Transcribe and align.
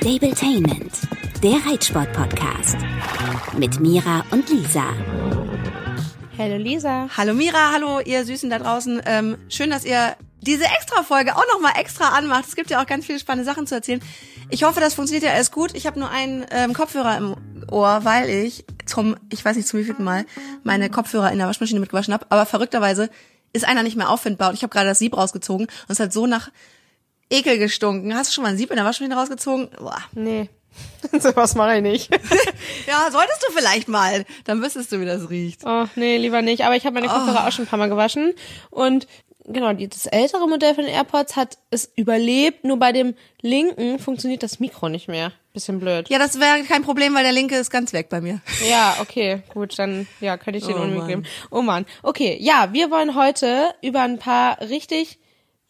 Stabletainment, 0.00 0.92
der 1.42 1.56
Reitsport-Podcast. 1.66 2.78
Mit 3.58 3.80
Mira 3.80 4.24
und 4.30 4.48
Lisa. 4.48 4.84
Hallo 6.38 6.56
Lisa. 6.56 7.06
Hallo 7.14 7.34
Mira, 7.34 7.72
hallo 7.74 8.00
ihr 8.00 8.24
Süßen 8.24 8.48
da 8.48 8.58
draußen. 8.58 9.02
Ähm, 9.04 9.36
schön, 9.50 9.68
dass 9.68 9.84
ihr 9.84 10.16
diese 10.40 10.64
Extra-Folge 10.64 11.36
auch 11.36 11.44
nochmal 11.52 11.72
extra 11.78 12.16
anmacht. 12.16 12.46
Es 12.48 12.56
gibt 12.56 12.70
ja 12.70 12.80
auch 12.80 12.86
ganz 12.86 13.04
viele 13.04 13.18
spannende 13.18 13.44
Sachen 13.44 13.66
zu 13.66 13.74
erzählen. 13.74 14.00
Ich 14.48 14.62
hoffe, 14.62 14.80
das 14.80 14.94
funktioniert 14.94 15.24
ja 15.24 15.34
alles 15.34 15.50
gut. 15.50 15.74
Ich 15.74 15.86
habe 15.86 16.00
nur 16.00 16.08
einen 16.08 16.46
ähm, 16.50 16.72
Kopfhörer 16.72 17.18
im 17.18 17.36
Ohr, 17.70 18.00
weil 18.02 18.30
ich 18.30 18.64
zum, 18.86 19.16
ich 19.30 19.44
weiß 19.44 19.54
nicht 19.54 19.68
zum 19.68 19.80
wievielten 19.80 20.04
Mal, 20.04 20.24
meine 20.62 20.88
Kopfhörer 20.88 21.30
in 21.30 21.36
der 21.36 21.46
Waschmaschine 21.46 21.78
mitgewaschen 21.78 22.14
habe. 22.14 22.24
Aber 22.30 22.46
verrückterweise 22.46 23.10
ist 23.52 23.66
einer 23.66 23.82
nicht 23.82 23.98
mehr 23.98 24.08
auffindbar 24.08 24.48
und 24.48 24.54
ich 24.54 24.62
habe 24.62 24.72
gerade 24.72 24.88
das 24.88 24.98
Sieb 24.98 25.14
rausgezogen 25.14 25.66
und 25.66 25.90
es 25.90 26.00
hat 26.00 26.14
so 26.14 26.26
nach 26.26 26.48
Ekel 27.30 27.58
gestunken. 27.58 28.14
Hast 28.14 28.30
du 28.30 28.34
schon 28.34 28.44
mal 28.44 28.50
ein 28.50 28.58
Sieb 28.58 28.70
in 28.70 28.76
der 28.76 28.84
Waschmaschine 28.84 29.16
rausgezogen? 29.16 29.70
Boah. 29.78 30.02
Nee. 30.12 30.48
so 31.20 31.34
was 31.36 31.54
mache 31.54 31.76
ich 31.76 31.82
nicht. 31.82 32.10
ja, 32.86 33.10
solltest 33.10 33.44
du 33.46 33.52
vielleicht 33.52 33.88
mal. 33.88 34.24
Dann 34.44 34.62
wüsstest 34.62 34.92
du, 34.92 35.00
wie 35.00 35.06
das 35.06 35.30
riecht. 35.30 35.62
Oh, 35.64 35.86
nee, 35.96 36.16
lieber 36.16 36.42
nicht. 36.42 36.64
Aber 36.64 36.76
ich 36.76 36.84
habe 36.84 36.94
meine 36.94 37.08
Kopfhörer 37.08 37.42
oh. 37.44 37.48
auch 37.48 37.52
schon 37.52 37.64
ein 37.64 37.68
paar 37.68 37.78
Mal 37.78 37.88
gewaschen. 37.88 38.34
Und 38.70 39.06
genau, 39.46 39.72
das 39.72 40.06
ältere 40.06 40.48
Modell 40.48 40.74
von 40.74 40.84
den 40.84 40.92
AirPods 40.92 41.36
hat 41.36 41.58
es 41.70 41.90
überlebt. 41.96 42.64
Nur 42.64 42.78
bei 42.78 42.92
dem 42.92 43.14
linken 43.40 43.98
funktioniert 43.98 44.42
das 44.42 44.60
Mikro 44.60 44.88
nicht 44.88 45.08
mehr. 45.08 45.32
Bisschen 45.52 45.80
blöd. 45.80 46.08
Ja, 46.08 46.18
das 46.18 46.38
wäre 46.38 46.62
kein 46.62 46.82
Problem, 46.82 47.14
weil 47.14 47.24
der 47.24 47.32
linke 47.32 47.56
ist 47.56 47.70
ganz 47.70 47.92
weg 47.92 48.08
bei 48.08 48.20
mir. 48.20 48.40
Ja, 48.68 48.96
okay, 49.00 49.42
gut, 49.52 49.78
dann 49.78 50.06
ja, 50.20 50.36
könnte 50.36 50.58
ich 50.58 50.66
den 50.66 50.76
oh, 50.76 50.82
unbequem. 50.82 51.24
Oh 51.50 51.62
man. 51.62 51.86
Okay, 52.02 52.36
ja, 52.40 52.72
wir 52.72 52.90
wollen 52.90 53.16
heute 53.16 53.74
über 53.82 54.02
ein 54.02 54.18
paar 54.18 54.60
richtig 54.60 55.18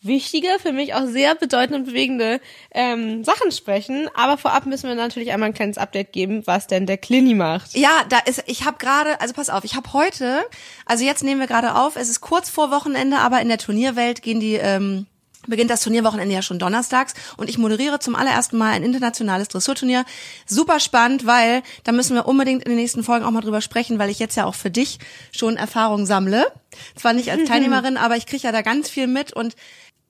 wichtige, 0.02 0.48
für 0.60 0.72
mich 0.72 0.95
auch 0.95 1.06
sehr 1.06 1.34
bedeutende 1.34 1.78
und 1.78 1.86
bewegende 1.86 2.41
ähm, 2.72 3.22
Sachen 3.24 3.52
sprechen. 3.52 4.08
Aber 4.14 4.38
vorab 4.38 4.66
müssen 4.66 4.88
wir 4.88 4.95
natürlich 4.95 5.33
einmal 5.33 5.50
ein 5.50 5.55
kleines 5.55 5.78
Update 5.78 6.12
geben, 6.12 6.47
was 6.47 6.66
denn 6.66 6.86
der 6.86 6.98
Clini 6.98 7.34
macht. 7.34 7.77
Ja, 7.77 7.91
da 8.08 8.19
ist, 8.19 8.42
ich 8.47 8.64
habe 8.64 8.78
gerade, 8.78 9.20
also 9.20 9.34
pass 9.34 9.50
auf, 9.50 9.64
ich 9.64 9.75
habe 9.75 9.92
heute, 9.92 10.41
also 10.86 11.05
jetzt 11.05 11.22
nehmen 11.22 11.41
wir 11.41 11.47
gerade 11.47 11.75
auf, 11.75 11.97
es 11.97 12.08
ist 12.08 12.20
kurz 12.20 12.48
vor 12.48 12.70
Wochenende, 12.70 13.19
aber 13.19 13.41
in 13.41 13.48
der 13.48 13.58
Turnierwelt 13.58 14.22
gehen 14.22 14.41
die 14.41 14.55
ähm, 14.55 15.06
beginnt 15.47 15.70
das 15.70 15.83
Turnierwochenende 15.83 16.34
ja 16.34 16.42
schon 16.42 16.58
donnerstags 16.58 17.14
und 17.36 17.48
ich 17.48 17.56
moderiere 17.58 17.98
zum 17.98 18.14
allerersten 18.14 18.58
Mal 18.58 18.72
ein 18.72 18.82
internationales 18.82 19.48
Dressurturnier. 19.48 20.05
Super 20.47 20.80
spannend, 20.80 21.27
weil 21.27 21.62
da 21.84 21.92
müssen 21.92 22.14
wir 22.14 22.27
unbedingt 22.27 22.62
in 22.64 22.70
den 22.70 22.78
nächsten 22.78 23.03
Folgen 23.03 23.25
auch 23.25 23.30
mal 23.30 23.41
drüber 23.41 23.60
sprechen, 23.60 23.98
weil 23.98 24.10
ich 24.10 24.19
jetzt 24.19 24.36
ja 24.36 24.44
auch 24.44 24.55
für 24.55 24.70
dich 24.70 24.98
schon 25.32 25.56
Erfahrung 25.56 26.05
sammle. 26.05 26.47
Zwar 26.94 27.14
nicht 27.14 27.30
als 27.30 27.44
Teilnehmerin, 27.48 27.97
aber 27.97 28.16
ich 28.16 28.27
kriege 28.27 28.42
ja 28.42 28.53
da 28.53 28.62
ganz 28.62 28.91
viel 28.91 29.06
mit 29.06 29.32
und 29.32 29.56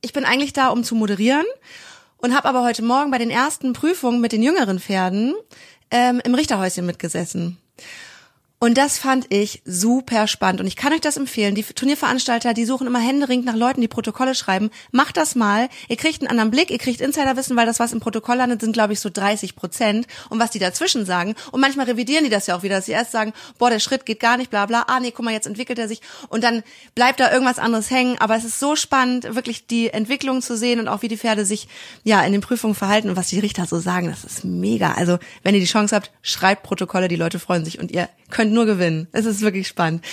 ich 0.01 0.13
bin 0.13 0.25
eigentlich 0.25 0.53
da, 0.53 0.69
um 0.69 0.85
zu 0.85 0.95
moderieren 0.95 1.47
und 2.19 2.35
habe 2.35 2.49
aber 2.49 2.63
heute 2.63 2.83
Morgen 2.83 3.11
bei 3.11 3.19
den 3.19 3.31
ersten 3.31 3.73
Prüfungen 3.73 4.21
mit 4.21 4.33
den 4.33 4.43
jüngeren 4.43 4.79
Pferden 4.79 5.35
ähm, 5.91 6.21
im 6.25 6.35
Richterhäuschen 6.35 6.87
mitgesessen. 6.87 7.59
Und 8.63 8.77
das 8.77 8.99
fand 8.99 9.33
ich 9.33 9.63
super 9.65 10.27
spannend. 10.27 10.61
Und 10.61 10.67
ich 10.67 10.77
kann 10.77 10.93
euch 10.93 11.01
das 11.01 11.17
empfehlen. 11.17 11.55
Die 11.55 11.63
Turnierveranstalter, 11.63 12.53
die 12.53 12.67
suchen 12.67 12.87
immer 12.87 12.99
händeringend 12.99 13.47
nach 13.47 13.57
Leuten, 13.57 13.81
die 13.81 13.89
Protokolle 13.89 14.35
schreiben. 14.35 14.69
Macht 14.93 15.17
das 15.17 15.35
mal. 15.35 15.71
Ihr 15.89 15.97
kriegt 15.97 16.21
einen 16.21 16.29
anderen 16.29 16.51
Blick, 16.51 16.71
ihr 16.71 16.77
kriegt 16.77 17.01
Insiderwissen, 17.01 17.57
weil 17.57 17.65
das, 17.65 17.81
was 17.81 17.95
im 17.95 18.01
Protokoll 18.01 18.37
landet, 18.37 18.61
sind, 18.61 18.73
glaube 18.73 18.93
ich, 18.93 19.01
so 19.01 19.09
30 19.09 19.57
Prozent. 19.57 20.07
Und 20.29 20.41
was 20.41 20.51
die 20.51 20.59
dazwischen 20.59 21.07
sagen. 21.07 21.37
Und 21.53 21.63
manchmal 21.63 21.87
revidieren 21.87 22.25
die 22.25 22.29
das 22.29 22.47
ja 22.49 22.55
auch 22.55 22.63
wieder, 22.63 22.77
dass 22.77 22.85
sie 22.85 22.93
erst 22.93 23.13
sagen, 23.13 23.33
boah, 23.57 23.71
der 23.71 23.79
Schritt 23.79 24.05
geht 24.05 24.21
gar 24.21 24.37
nicht, 24.37 24.51
bla 24.51 24.67
bla. 24.67 24.85
Ah, 24.89 25.01
nee, 25.01 25.11
guck 25.11 25.25
mal, 25.25 25.33
jetzt 25.33 25.47
entwickelt 25.47 25.79
er 25.79 25.89
sich. 25.89 26.03
Und 26.29 26.45
dann 26.45 26.63
bleibt 26.95 27.19
da 27.19 27.33
irgendwas 27.33 27.59
anderes 27.59 27.91
hängen. 27.91 28.19
Aber 28.19 28.37
es 28.37 28.45
ist 28.45 28.61
so 28.61 28.77
spannend, 28.77 29.35
wirklich 29.35 29.69
die 29.69 29.89
Entwicklung 29.89 30.43
zu 30.43 30.55
sehen 30.55 30.81
und 30.81 30.89
auch 30.89 31.01
wie 31.01 31.09
die 31.09 31.17
Pferde 31.17 31.47
sich, 31.47 31.67
ja, 32.05 32.23
in 32.25 32.33
den 32.33 32.43
Prüfungen 32.43 32.75
verhalten 32.75 33.09
und 33.09 33.17
was 33.17 33.29
die 33.29 33.39
Richter 33.41 33.65
so 33.65 33.79
sagen. 33.79 34.09
Das 34.09 34.25
ist 34.25 34.45
mega. 34.45 34.93
Also, 34.93 35.19
wenn 35.45 35.55
ihr 35.55 35.63
die 35.63 35.67
Chance 35.67 35.97
habt, 35.97 36.11
schreibt 36.21 36.63
Protokolle, 36.63 37.09
die 37.09 37.17
Leute 37.17 37.39
freuen 37.39 37.65
sich 37.65 37.79
und 37.79 37.91
ihr 37.91 38.11
könnt 38.29 38.50
nur 38.51 38.67
gewinnen. 38.67 39.09
Es 39.13 39.27
ist 39.27 39.41
wirklich 39.41 39.69
spannend. 39.69 40.05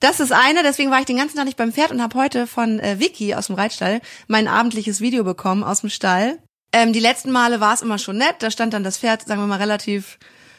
Das 0.00 0.20
ist 0.20 0.32
eine, 0.32 0.62
deswegen 0.62 0.90
war 0.90 0.98
ich 0.98 1.06
den 1.06 1.16
ganzen 1.16 1.36
Tag 1.36 1.46
nicht 1.46 1.56
beim 1.56 1.72
Pferd 1.72 1.90
und 1.90 2.02
habe 2.02 2.18
heute 2.18 2.46
von 2.46 2.78
äh, 2.78 3.00
Vicky 3.00 3.34
aus 3.34 3.46
dem 3.46 3.56
Reitstall 3.56 4.00
mein 4.26 4.48
abendliches 4.48 5.00
Video 5.00 5.24
bekommen 5.24 5.64
aus 5.64 5.80
dem 5.80 5.90
Stall. 5.90 6.38
Ähm, 6.72 6.92
die 6.92 7.00
letzten 7.00 7.30
Male 7.30 7.60
war 7.60 7.72
es 7.72 7.82
immer 7.82 7.98
schon 7.98 8.18
nett, 8.18 8.36
da 8.40 8.50
stand 8.50 8.74
dann 8.74 8.84
das 8.84 8.98
Pferd, 8.98 9.22
sagen 9.22 9.40
wir 9.40 9.46
mal, 9.46 9.58
relativ 9.60 10.18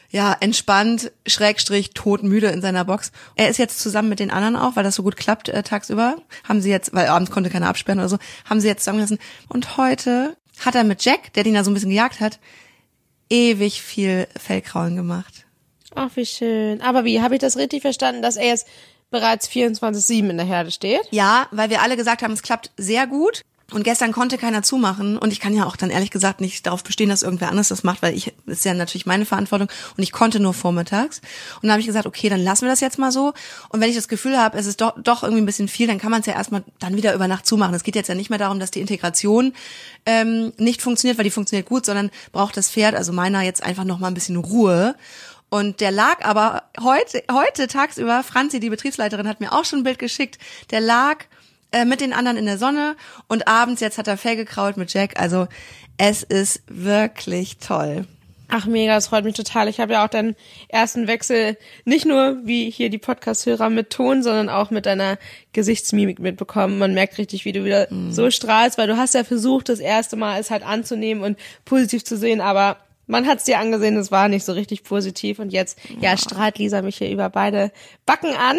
ja, 0.09 0.35
entspannt, 0.39 1.11
schrägstrich, 1.27 1.91
todmüde 1.93 2.47
in 2.47 2.61
seiner 2.61 2.85
Box. 2.85 3.11
Er 3.35 3.49
ist 3.49 3.57
jetzt 3.57 3.79
zusammen 3.79 4.09
mit 4.09 4.19
den 4.19 4.31
anderen 4.31 4.55
auch, 4.55 4.75
weil 4.75 4.83
das 4.83 4.95
so 4.95 5.03
gut 5.03 5.17
klappt 5.17 5.49
äh, 5.49 5.61
tagsüber. 5.61 6.15
Haben 6.47 6.61
sie 6.61 6.69
jetzt, 6.69 6.93
weil 6.93 7.07
abends 7.07 7.31
konnte 7.31 7.49
keiner 7.49 7.67
absperren 7.67 7.99
oder 7.99 8.09
so, 8.09 8.17
haben 8.49 8.61
sie 8.61 8.67
jetzt 8.67 8.83
zusammengelassen. 8.83 9.19
Und 9.49 9.77
heute 9.77 10.37
hat 10.63 10.75
er 10.75 10.83
mit 10.83 11.03
Jack, 11.03 11.33
der 11.33 11.43
den 11.43 11.53
da 11.53 11.63
so 11.63 11.71
ein 11.71 11.73
bisschen 11.73 11.89
gejagt 11.89 12.19
hat, 12.19 12.39
ewig 13.29 13.81
viel 13.81 14.27
Fellkraulen 14.37 14.95
gemacht. 14.95 15.44
Ach, 15.95 16.09
wie 16.15 16.25
schön. 16.25 16.81
Aber 16.81 17.05
wie, 17.05 17.21
habe 17.21 17.35
ich 17.35 17.41
das 17.41 17.57
richtig 17.57 17.81
verstanden, 17.81 18.21
dass 18.21 18.35
er 18.35 18.47
jetzt 18.47 18.67
bereits 19.09 19.49
24-7 19.49 20.29
in 20.29 20.37
der 20.37 20.45
Herde 20.45 20.71
steht? 20.71 21.07
Ja, 21.11 21.47
weil 21.51 21.69
wir 21.69 21.81
alle 21.81 21.97
gesagt 21.97 22.21
haben, 22.21 22.33
es 22.33 22.43
klappt 22.43 22.71
sehr 22.77 23.07
gut. 23.07 23.43
Und 23.71 23.83
gestern 23.83 24.11
konnte 24.11 24.37
keiner 24.37 24.61
zumachen 24.61 25.17
und 25.17 25.33
ich 25.33 25.39
kann 25.39 25.55
ja 25.55 25.65
auch 25.65 25.75
dann 25.75 25.89
ehrlich 25.89 26.11
gesagt 26.11 26.39
nicht 26.39 26.67
darauf 26.67 26.83
bestehen, 26.83 27.09
dass 27.09 27.23
irgendwer 27.23 27.49
anderes 27.49 27.69
das 27.69 27.83
macht, 27.83 28.03
weil 28.03 28.15
ich 28.15 28.31
ist 28.45 28.63
ja 28.63 28.75
natürlich 28.75 29.07
meine 29.07 29.25
Verantwortung 29.25 29.69
und 29.97 30.03
ich 30.03 30.11
konnte 30.11 30.39
nur 30.39 30.53
vormittags. 30.53 31.17
Und 31.55 31.63
dann 31.63 31.71
habe 31.71 31.79
ich 31.79 31.87
gesagt, 31.87 32.05
okay, 32.05 32.29
dann 32.29 32.43
lassen 32.43 32.65
wir 32.65 32.69
das 32.69 32.79
jetzt 32.79 32.99
mal 32.99 33.11
so. 33.11 33.33
Und 33.69 33.81
wenn 33.81 33.89
ich 33.89 33.95
das 33.95 34.07
Gefühl 34.07 34.37
habe, 34.37 34.55
es 34.55 34.67
ist 34.67 34.81
doch, 34.81 34.93
doch 35.01 35.23
irgendwie 35.23 35.41
ein 35.41 35.47
bisschen 35.47 35.67
viel, 35.67 35.87
dann 35.87 35.97
kann 35.97 36.11
man 36.11 36.19
es 36.19 36.27
ja 36.27 36.33
erstmal 36.33 36.63
dann 36.77 36.95
wieder 36.95 37.15
über 37.15 37.27
Nacht 37.27 37.47
zumachen. 37.47 37.73
Es 37.73 37.83
geht 37.83 37.95
jetzt 37.95 38.07
ja 38.07 38.13
nicht 38.13 38.29
mehr 38.29 38.37
darum, 38.37 38.59
dass 38.59 38.69
die 38.69 38.81
Integration 38.81 39.53
ähm, 40.05 40.53
nicht 40.57 40.83
funktioniert, 40.83 41.17
weil 41.17 41.25
die 41.25 41.31
funktioniert 41.31 41.67
gut, 41.67 41.87
sondern 41.87 42.11
braucht 42.33 42.57
das 42.57 42.69
Pferd, 42.69 42.93
also 42.93 43.13
meiner 43.13 43.41
jetzt 43.41 43.63
einfach 43.63 43.83
noch 43.83 43.97
mal 43.97 44.09
ein 44.09 44.13
bisschen 44.13 44.37
Ruhe. 44.37 44.95
Und 45.55 45.79
der 45.79 45.91
lag 45.91 46.25
aber 46.25 46.63
heute, 46.81 47.23
heute 47.31 47.67
tagsüber, 47.67 48.23
Franzi, 48.23 48.59
die 48.59 48.69
Betriebsleiterin, 48.69 49.25
hat 49.25 49.39
mir 49.39 49.53
auch 49.53 49.63
schon 49.63 49.79
ein 49.79 49.83
Bild 49.83 49.99
geschickt, 49.99 50.37
der 50.71 50.81
lag 50.81 51.23
äh, 51.71 51.85
mit 51.85 52.01
den 52.01 52.11
anderen 52.11 52.35
in 52.35 52.45
der 52.45 52.57
Sonne 52.57 52.97
und 53.29 53.47
abends 53.47 53.79
jetzt 53.79 53.97
hat 53.97 54.09
er 54.09 54.17
Fell 54.17 54.35
gekraut 54.35 54.75
mit 54.75 54.93
Jack. 54.93 55.17
Also 55.17 55.47
es 55.97 56.23
ist 56.23 56.61
wirklich 56.67 57.55
toll. 57.59 58.05
Ach 58.49 58.65
mega, 58.65 58.95
das 58.95 59.07
freut 59.07 59.23
mich 59.23 59.35
total. 59.35 59.69
Ich 59.69 59.79
habe 59.79 59.93
ja 59.93 60.03
auch 60.03 60.09
deinen 60.09 60.35
ersten 60.67 61.07
Wechsel 61.07 61.55
nicht 61.85 62.05
nur 62.05 62.39
wie 62.43 62.69
hier 62.69 62.89
die 62.89 62.97
Podcast-Hörer 62.97 63.69
mit 63.69 63.91
Ton, 63.91 64.23
sondern 64.23 64.49
auch 64.49 64.71
mit 64.71 64.85
deiner 64.85 65.17
Gesichtsmimik 65.53 66.19
mitbekommen. 66.19 66.79
Man 66.79 66.93
merkt 66.93 67.17
richtig, 67.17 67.45
wie 67.45 67.53
du 67.53 67.63
wieder 67.63 67.87
mm. 67.89 68.11
so 68.11 68.29
strahlst, 68.29 68.77
weil 68.77 68.87
du 68.87 68.97
hast 68.97 69.13
ja 69.13 69.23
versucht, 69.23 69.69
das 69.69 69.79
erste 69.79 70.17
Mal 70.17 70.37
es 70.37 70.51
halt 70.51 70.63
anzunehmen 70.63 71.23
und 71.23 71.39
positiv 71.63 72.03
zu 72.03 72.17
sehen, 72.17 72.41
aber 72.41 72.75
man 73.07 73.27
hat's 73.27 73.43
dir 73.43 73.59
angesehen, 73.59 73.97
es 73.97 74.11
war 74.11 74.27
nicht 74.27 74.45
so 74.45 74.53
richtig 74.53 74.83
positiv 74.83 75.39
und 75.39 75.51
jetzt 75.51 75.77
ja. 75.89 76.11
ja 76.11 76.17
strahlt 76.17 76.57
Lisa 76.57 76.81
mich 76.81 76.97
hier 76.97 77.09
über 77.09 77.29
beide 77.29 77.71
Backen 78.05 78.35
an 78.35 78.57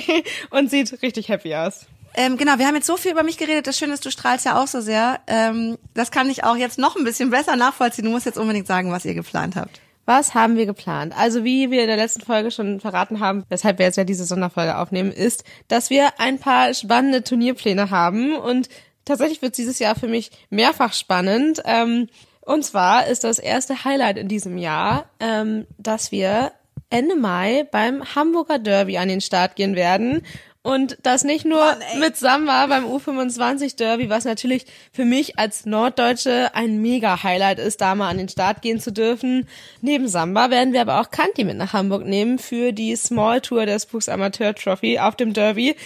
und 0.50 0.70
sieht 0.70 1.02
richtig 1.02 1.28
happy 1.28 1.54
aus. 1.54 1.86
Ähm, 2.14 2.36
genau, 2.36 2.58
wir 2.58 2.66
haben 2.66 2.74
jetzt 2.74 2.86
so 2.86 2.96
viel 2.96 3.12
über 3.12 3.22
mich 3.22 3.38
geredet. 3.38 3.66
Das 3.66 3.78
Schöne 3.78 3.94
ist, 3.94 4.04
du 4.04 4.10
strahlst 4.10 4.44
ja 4.44 4.60
auch 4.60 4.66
so 4.66 4.80
sehr. 4.80 5.20
Ähm, 5.26 5.78
das 5.94 6.10
kann 6.10 6.28
ich 6.28 6.42
auch 6.42 6.56
jetzt 6.56 6.78
noch 6.78 6.96
ein 6.96 7.04
bisschen 7.04 7.30
besser 7.30 7.54
nachvollziehen. 7.56 8.04
Du 8.04 8.10
musst 8.10 8.26
jetzt 8.26 8.38
unbedingt 8.38 8.66
sagen, 8.66 8.90
was 8.90 9.04
ihr 9.04 9.14
geplant 9.14 9.54
habt. 9.54 9.80
Was 10.06 10.34
haben 10.34 10.56
wir 10.56 10.66
geplant? 10.66 11.14
Also 11.16 11.44
wie 11.44 11.70
wir 11.70 11.82
in 11.82 11.86
der 11.86 11.96
letzten 11.96 12.22
Folge 12.22 12.50
schon 12.50 12.80
verraten 12.80 13.20
haben, 13.20 13.44
weshalb 13.48 13.78
wir 13.78 13.86
jetzt 13.86 13.96
ja 13.96 14.02
diese 14.02 14.24
Sonderfolge 14.24 14.76
aufnehmen, 14.76 15.12
ist, 15.12 15.44
dass 15.68 15.88
wir 15.88 16.18
ein 16.18 16.38
paar 16.40 16.74
spannende 16.74 17.22
Turnierpläne 17.22 17.90
haben 17.90 18.34
und 18.34 18.68
tatsächlich 19.04 19.40
wird 19.40 19.56
dieses 19.56 19.78
Jahr 19.78 19.94
für 19.94 20.08
mich 20.08 20.32
mehrfach 20.50 20.94
spannend. 20.94 21.62
Ähm, 21.64 22.08
und 22.50 22.64
zwar 22.64 23.06
ist 23.06 23.22
das 23.22 23.38
erste 23.38 23.84
Highlight 23.84 24.18
in 24.18 24.26
diesem 24.26 24.58
Jahr, 24.58 25.06
ähm, 25.20 25.68
dass 25.78 26.10
wir 26.10 26.50
Ende 26.90 27.14
Mai 27.14 27.64
beim 27.70 28.02
Hamburger 28.16 28.58
Derby 28.58 28.98
an 28.98 29.06
den 29.06 29.20
Start 29.20 29.54
gehen 29.54 29.76
werden. 29.76 30.26
Und 30.62 30.98
das 31.04 31.22
nicht 31.22 31.44
nur 31.44 31.60
Mann, 31.60 31.78
mit 32.00 32.16
Samba 32.16 32.66
beim 32.66 32.84
U25 32.86 33.76
Derby, 33.76 34.10
was 34.10 34.24
natürlich 34.24 34.66
für 34.92 35.04
mich 35.04 35.38
als 35.38 35.64
Norddeutsche 35.64 36.50
ein 36.52 36.82
mega 36.82 37.22
Highlight 37.22 37.60
ist, 37.60 37.80
da 37.80 37.94
mal 37.94 38.08
an 38.08 38.18
den 38.18 38.28
Start 38.28 38.62
gehen 38.62 38.80
zu 38.80 38.90
dürfen. 38.90 39.46
Neben 39.80 40.08
Samba 40.08 40.50
werden 40.50 40.72
wir 40.72 40.80
aber 40.80 41.00
auch 41.00 41.12
Kanti 41.12 41.44
mit 41.44 41.56
nach 41.56 41.72
Hamburg 41.72 42.04
nehmen 42.04 42.40
für 42.40 42.72
die 42.72 42.96
Small 42.96 43.42
Tour 43.42 43.64
der 43.64 43.78
Spooks 43.78 44.08
Amateur 44.08 44.56
Trophy 44.56 44.98
auf 44.98 45.14
dem 45.14 45.34
Derby. 45.34 45.76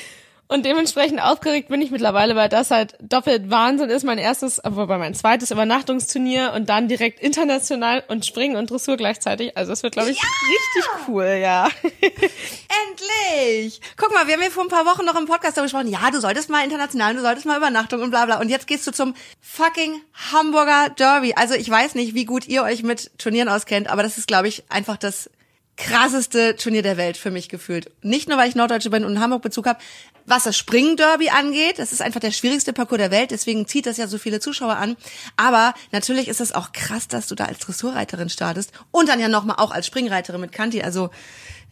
Und 0.46 0.66
dementsprechend 0.66 1.22
aufgeregt 1.22 1.68
bin 1.68 1.80
ich 1.80 1.90
mittlerweile, 1.90 2.36
weil 2.36 2.50
das 2.50 2.70
halt 2.70 2.96
doppelt 3.00 3.50
Wahnsinn 3.50 3.88
ist. 3.88 4.04
Mein 4.04 4.18
erstes, 4.18 4.60
wobei 4.62 4.98
mein 4.98 5.14
zweites 5.14 5.50
Übernachtungsturnier 5.50 6.52
und 6.54 6.68
dann 6.68 6.86
direkt 6.86 7.20
international 7.20 8.04
und 8.08 8.26
Springen 8.26 8.56
und 8.56 8.70
Dressur 8.70 8.98
gleichzeitig. 8.98 9.56
Also 9.56 9.72
es 9.72 9.82
wird, 9.82 9.94
glaube 9.94 10.10
ich, 10.10 10.18
ja! 10.18 10.28
richtig 10.50 11.08
cool, 11.08 11.38
ja. 11.40 11.68
Endlich! 11.90 13.80
Guck 13.96 14.12
mal, 14.12 14.26
wir 14.26 14.34
haben 14.34 14.42
hier 14.42 14.50
vor 14.50 14.64
ein 14.64 14.68
paar 14.68 14.84
Wochen 14.84 15.06
noch 15.06 15.18
im 15.18 15.24
Podcast 15.24 15.56
darüber 15.56 15.66
gesprochen, 15.66 15.88
ja, 15.88 16.10
du 16.10 16.20
solltest 16.20 16.50
mal 16.50 16.62
international, 16.62 17.14
du 17.14 17.22
solltest 17.22 17.46
mal 17.46 17.56
Übernachtung 17.56 18.02
und 18.02 18.10
bla 18.10 18.26
bla. 18.26 18.38
Und 18.38 18.50
jetzt 18.50 18.66
gehst 18.66 18.86
du 18.86 18.92
zum 18.92 19.14
fucking 19.40 20.02
Hamburger 20.30 20.90
Derby. 20.90 21.34
Also 21.34 21.54
ich 21.54 21.70
weiß 21.70 21.94
nicht, 21.94 22.14
wie 22.14 22.26
gut 22.26 22.46
ihr 22.46 22.64
euch 22.64 22.82
mit 22.82 23.18
Turnieren 23.18 23.48
auskennt, 23.48 23.88
aber 23.88 24.02
das 24.02 24.18
ist, 24.18 24.28
glaube 24.28 24.48
ich, 24.48 24.64
einfach 24.68 24.98
das 24.98 25.30
krasseste 25.76 26.56
Turnier 26.56 26.82
der 26.82 26.96
Welt 26.96 27.16
für 27.16 27.30
mich 27.30 27.48
gefühlt. 27.48 27.90
Nicht 28.02 28.28
nur, 28.28 28.38
weil 28.38 28.48
ich 28.48 28.54
Norddeutsche 28.54 28.90
bin 28.90 29.04
und 29.04 29.18
Hamburg-Bezug 29.18 29.66
habe, 29.66 29.80
was 30.26 30.44
das 30.44 30.56
Springen-Derby 30.56 31.30
angeht. 31.30 31.78
Das 31.78 31.92
ist 31.92 32.00
einfach 32.00 32.20
der 32.20 32.30
schwierigste 32.30 32.72
Parcours 32.72 32.98
der 32.98 33.10
Welt, 33.10 33.30
deswegen 33.30 33.66
zieht 33.66 33.86
das 33.86 33.96
ja 33.96 34.06
so 34.06 34.18
viele 34.18 34.40
Zuschauer 34.40 34.76
an. 34.76 34.96
Aber 35.36 35.74
natürlich 35.90 36.28
ist 36.28 36.40
es 36.40 36.52
auch 36.52 36.72
krass, 36.72 37.08
dass 37.08 37.26
du 37.26 37.34
da 37.34 37.46
als 37.46 37.58
Dressurreiterin 37.58 38.28
startest 38.28 38.72
und 38.90 39.08
dann 39.08 39.20
ja 39.20 39.28
nochmal 39.28 39.56
auch 39.58 39.70
als 39.70 39.86
Springreiterin 39.86 40.40
mit 40.40 40.52
Kanti. 40.52 40.82
Also 40.82 41.10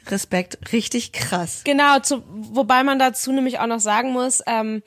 Respekt, 0.09 0.73
richtig 0.73 1.13
krass. 1.13 1.63
Genau, 1.65 2.01
zu, 2.01 2.25
wobei 2.27 2.83
man 2.83 2.99
dazu 2.99 3.33
nämlich 3.33 3.61
auch 3.61 3.67
noch 3.67 3.81
sagen 3.81 4.13
muss, 4.13 4.43
ähm, 4.47 4.83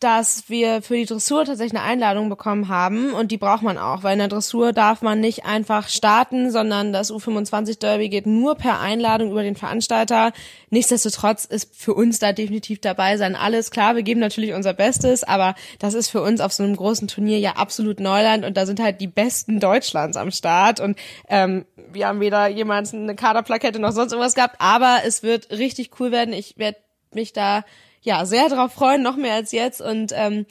dass 0.00 0.50
wir 0.50 0.82
für 0.82 0.94
die 0.94 1.06
Dressur 1.06 1.46
tatsächlich 1.46 1.78
eine 1.78 1.88
Einladung 1.88 2.28
bekommen 2.28 2.68
haben 2.68 3.14
und 3.14 3.32
die 3.32 3.38
braucht 3.38 3.62
man 3.62 3.78
auch, 3.78 4.02
weil 4.02 4.12
in 4.12 4.18
der 4.18 4.28
Dressur 4.28 4.74
darf 4.74 5.00
man 5.00 5.20
nicht 5.20 5.46
einfach 5.46 5.88
starten, 5.88 6.50
sondern 6.50 6.92
das 6.92 7.10
U25 7.10 7.78
Derby 7.78 8.10
geht 8.10 8.26
nur 8.26 8.56
per 8.56 8.80
Einladung 8.80 9.30
über 9.30 9.42
den 9.42 9.56
Veranstalter. 9.56 10.32
Nichtsdestotrotz 10.68 11.46
ist 11.46 11.74
für 11.74 11.94
uns 11.94 12.18
da 12.18 12.32
definitiv 12.32 12.80
dabei 12.82 13.16
sein 13.16 13.36
alles 13.36 13.70
klar. 13.70 13.96
Wir 13.96 14.02
geben 14.02 14.20
natürlich 14.20 14.52
unser 14.52 14.74
Bestes, 14.74 15.24
aber 15.24 15.54
das 15.78 15.94
ist 15.94 16.10
für 16.10 16.20
uns 16.20 16.42
auf 16.42 16.52
so 16.52 16.62
einem 16.62 16.76
großen 16.76 17.08
Turnier 17.08 17.38
ja 17.38 17.52
absolut 17.52 17.98
Neuland 17.98 18.44
und 18.44 18.58
da 18.58 18.66
sind 18.66 18.80
halt 18.80 19.00
die 19.00 19.06
Besten 19.06 19.60
Deutschlands 19.60 20.18
am 20.18 20.30
Start 20.30 20.78
und 20.78 20.98
ähm, 21.30 21.64
wir 21.90 22.06
haben 22.06 22.20
weder 22.20 22.48
jemals 22.48 22.92
eine 22.92 23.14
Kaderplakette 23.14 23.78
noch 23.78 23.92
sonst 23.92 24.12
irgendwas 24.12 24.34
gehabt, 24.34 24.56
aber 24.58 24.98
es 25.06 25.22
wird 25.22 25.50
richtig 25.50 25.98
cool 25.98 26.12
werden. 26.12 26.34
Ich 26.34 26.58
werde 26.58 26.78
mich 27.14 27.32
da 27.32 27.64
ja 28.06 28.24
sehr 28.24 28.48
darauf 28.48 28.72
freuen, 28.72 29.02
noch 29.02 29.16
mehr 29.16 29.34
als 29.34 29.52
jetzt 29.52 29.82
und 29.82 30.12
ähm, 30.14 30.46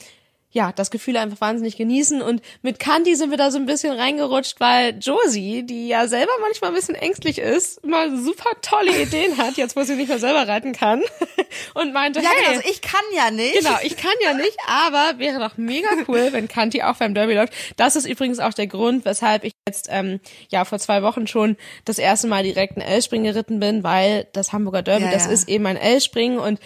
ja, 0.56 0.72
das 0.72 0.90
Gefühl 0.90 1.18
einfach 1.18 1.40
wahnsinnig 1.42 1.76
genießen. 1.76 2.22
Und 2.22 2.40
mit 2.62 2.78
Kanti 2.78 3.14
sind 3.14 3.30
wir 3.30 3.36
da 3.36 3.50
so 3.50 3.58
ein 3.58 3.66
bisschen 3.66 3.92
reingerutscht, 3.92 4.58
weil 4.58 4.96
Josie, 4.98 5.64
die 5.64 5.88
ja 5.88 6.08
selber 6.08 6.32
manchmal 6.40 6.70
ein 6.70 6.74
bisschen 6.74 6.94
ängstlich 6.94 7.38
ist, 7.38 7.84
mal 7.84 8.16
super 8.16 8.48
tolle 8.62 9.02
Ideen 9.02 9.36
hat, 9.36 9.58
jetzt 9.58 9.76
wo 9.76 9.82
sie 9.82 9.96
nicht 9.96 10.08
mehr 10.08 10.18
selber 10.18 10.48
reiten 10.48 10.72
kann. 10.72 11.02
Und 11.74 11.92
meinte, 11.92 12.20
Ja, 12.20 12.30
hey, 12.30 12.38
genau, 12.42 12.56
also 12.56 12.70
ich 12.70 12.80
kann 12.80 13.02
ja 13.14 13.30
nicht. 13.30 13.54
Genau, 13.58 13.76
ich 13.82 13.98
kann 13.98 14.14
ja 14.22 14.32
nicht, 14.32 14.56
aber 14.66 15.18
wäre 15.18 15.40
doch 15.40 15.58
mega 15.58 15.88
cool, 16.08 16.28
wenn 16.30 16.48
Kanti 16.48 16.82
auch 16.82 16.96
beim 16.96 17.12
Derby 17.12 17.34
läuft. 17.34 17.52
Das 17.76 17.94
ist 17.94 18.06
übrigens 18.06 18.38
auch 18.38 18.54
der 18.54 18.66
Grund, 18.66 19.04
weshalb 19.04 19.44
ich 19.44 19.52
jetzt 19.68 19.88
ähm, 19.90 20.20
ja 20.48 20.64
vor 20.64 20.78
zwei 20.78 21.02
Wochen 21.02 21.26
schon 21.26 21.58
das 21.84 21.98
erste 21.98 22.28
Mal 22.28 22.44
direkt 22.44 22.78
ein 22.78 22.80
L-Spring 22.80 23.24
geritten 23.24 23.60
bin, 23.60 23.84
weil 23.84 24.26
das 24.32 24.54
Hamburger 24.54 24.82
Derby, 24.82 25.04
Ja, 25.04 25.10
das 25.10 25.26
ja. 25.26 25.32
ist 25.32 25.50
eben 25.50 25.66
ein 25.66 25.76
L-Springen 25.76 26.38
und 26.38 26.60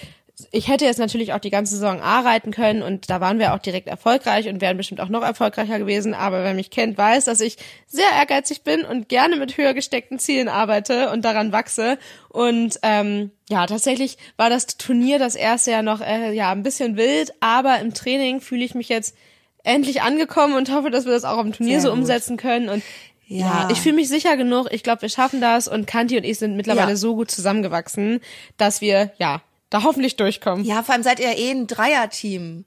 ich 0.50 0.68
hätte 0.68 0.84
jetzt 0.84 0.98
natürlich 0.98 1.32
auch 1.32 1.38
die 1.38 1.50
ganze 1.50 1.74
Saison 1.74 2.00
A 2.00 2.20
reiten 2.20 2.50
können 2.50 2.82
und 2.82 3.10
da 3.10 3.20
waren 3.20 3.38
wir 3.38 3.54
auch 3.54 3.58
direkt 3.58 3.88
erfolgreich 3.88 4.48
und 4.48 4.60
wären 4.60 4.76
bestimmt 4.76 5.00
auch 5.00 5.08
noch 5.08 5.22
erfolgreicher 5.22 5.78
gewesen. 5.78 6.14
Aber 6.14 6.42
wer 6.44 6.54
mich 6.54 6.70
kennt, 6.70 6.96
weiß, 6.98 7.24
dass 7.26 7.40
ich 7.40 7.56
sehr 7.86 8.06
ehrgeizig 8.18 8.62
bin 8.62 8.84
und 8.84 9.08
gerne 9.08 9.36
mit 9.36 9.56
höher 9.56 9.74
gesteckten 9.74 10.18
Zielen 10.18 10.48
arbeite 10.48 11.10
und 11.10 11.24
daran 11.24 11.52
wachse. 11.52 11.98
Und 12.28 12.78
ähm, 12.82 13.30
ja, 13.48 13.66
tatsächlich 13.66 14.18
war 14.36 14.50
das 14.50 14.66
Turnier 14.78 15.18
das 15.18 15.34
erste 15.34 15.70
Jahr 15.72 15.82
noch 15.82 16.00
äh, 16.00 16.32
ja 16.32 16.50
ein 16.52 16.62
bisschen 16.62 16.96
wild, 16.96 17.32
aber 17.40 17.78
im 17.80 17.94
Training 17.94 18.40
fühle 18.40 18.64
ich 18.64 18.74
mich 18.74 18.88
jetzt 18.88 19.16
endlich 19.64 20.02
angekommen 20.02 20.54
und 20.54 20.72
hoffe, 20.72 20.90
dass 20.90 21.04
wir 21.04 21.12
das 21.12 21.24
auch 21.24 21.38
am 21.38 21.52
Turnier 21.52 21.80
Sehr 21.80 21.90
so 21.90 21.90
gut. 21.90 21.98
umsetzen 22.00 22.36
können. 22.36 22.68
Und 22.68 22.82
ja, 23.26 23.46
Ja. 23.62 23.68
ich 23.70 23.80
fühle 23.80 23.94
mich 23.94 24.08
sicher 24.08 24.36
genug. 24.36 24.68
Ich 24.72 24.82
glaube, 24.82 25.02
wir 25.02 25.08
schaffen 25.08 25.40
das 25.40 25.68
und 25.68 25.86
Kanti 25.86 26.16
und 26.16 26.24
ich 26.24 26.38
sind 26.38 26.56
mittlerweile 26.56 26.90
Ja. 26.90 26.96
so 26.96 27.14
gut 27.14 27.30
zusammengewachsen, 27.30 28.20
dass 28.56 28.80
wir 28.80 29.12
ja 29.18 29.42
da 29.70 29.84
hoffentlich 29.84 30.16
durchkommen. 30.16 30.64
Ja, 30.64 30.82
vor 30.82 30.94
allem 30.94 31.02
seid 31.02 31.20
ihr 31.20 31.36
eh 31.36 31.50
ein 31.50 31.66
Dreierteam. 31.66 32.64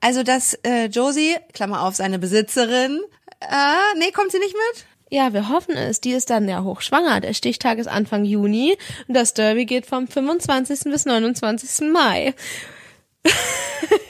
Also 0.00 0.22
dass 0.22 0.54
äh, 0.64 0.86
Josie, 0.86 1.36
Klammer 1.52 1.82
auf, 1.82 1.96
seine 1.96 2.18
Besitzerin, 2.18 3.00
äh, 3.40 3.98
nee, 3.98 4.10
kommt 4.12 4.32
sie 4.32 4.38
nicht 4.38 4.54
mit? 4.54 4.86
Ja, 5.10 5.34
wir 5.34 5.50
hoffen 5.50 5.76
es. 5.76 6.00
Die 6.00 6.12
ist 6.12 6.30
dann 6.30 6.48
ja 6.48 6.62
hochschwanger. 6.62 7.20
Der 7.20 7.34
Stichtag 7.34 7.78
ist 7.78 7.86
Anfang 7.86 8.24
Juni 8.24 8.78
und 9.08 9.14
das 9.14 9.34
Derby 9.34 9.66
geht 9.66 9.84
vom 9.84 10.08
25. 10.08 10.84
bis 10.84 11.04
29. 11.04 11.92
Mai. 11.92 12.34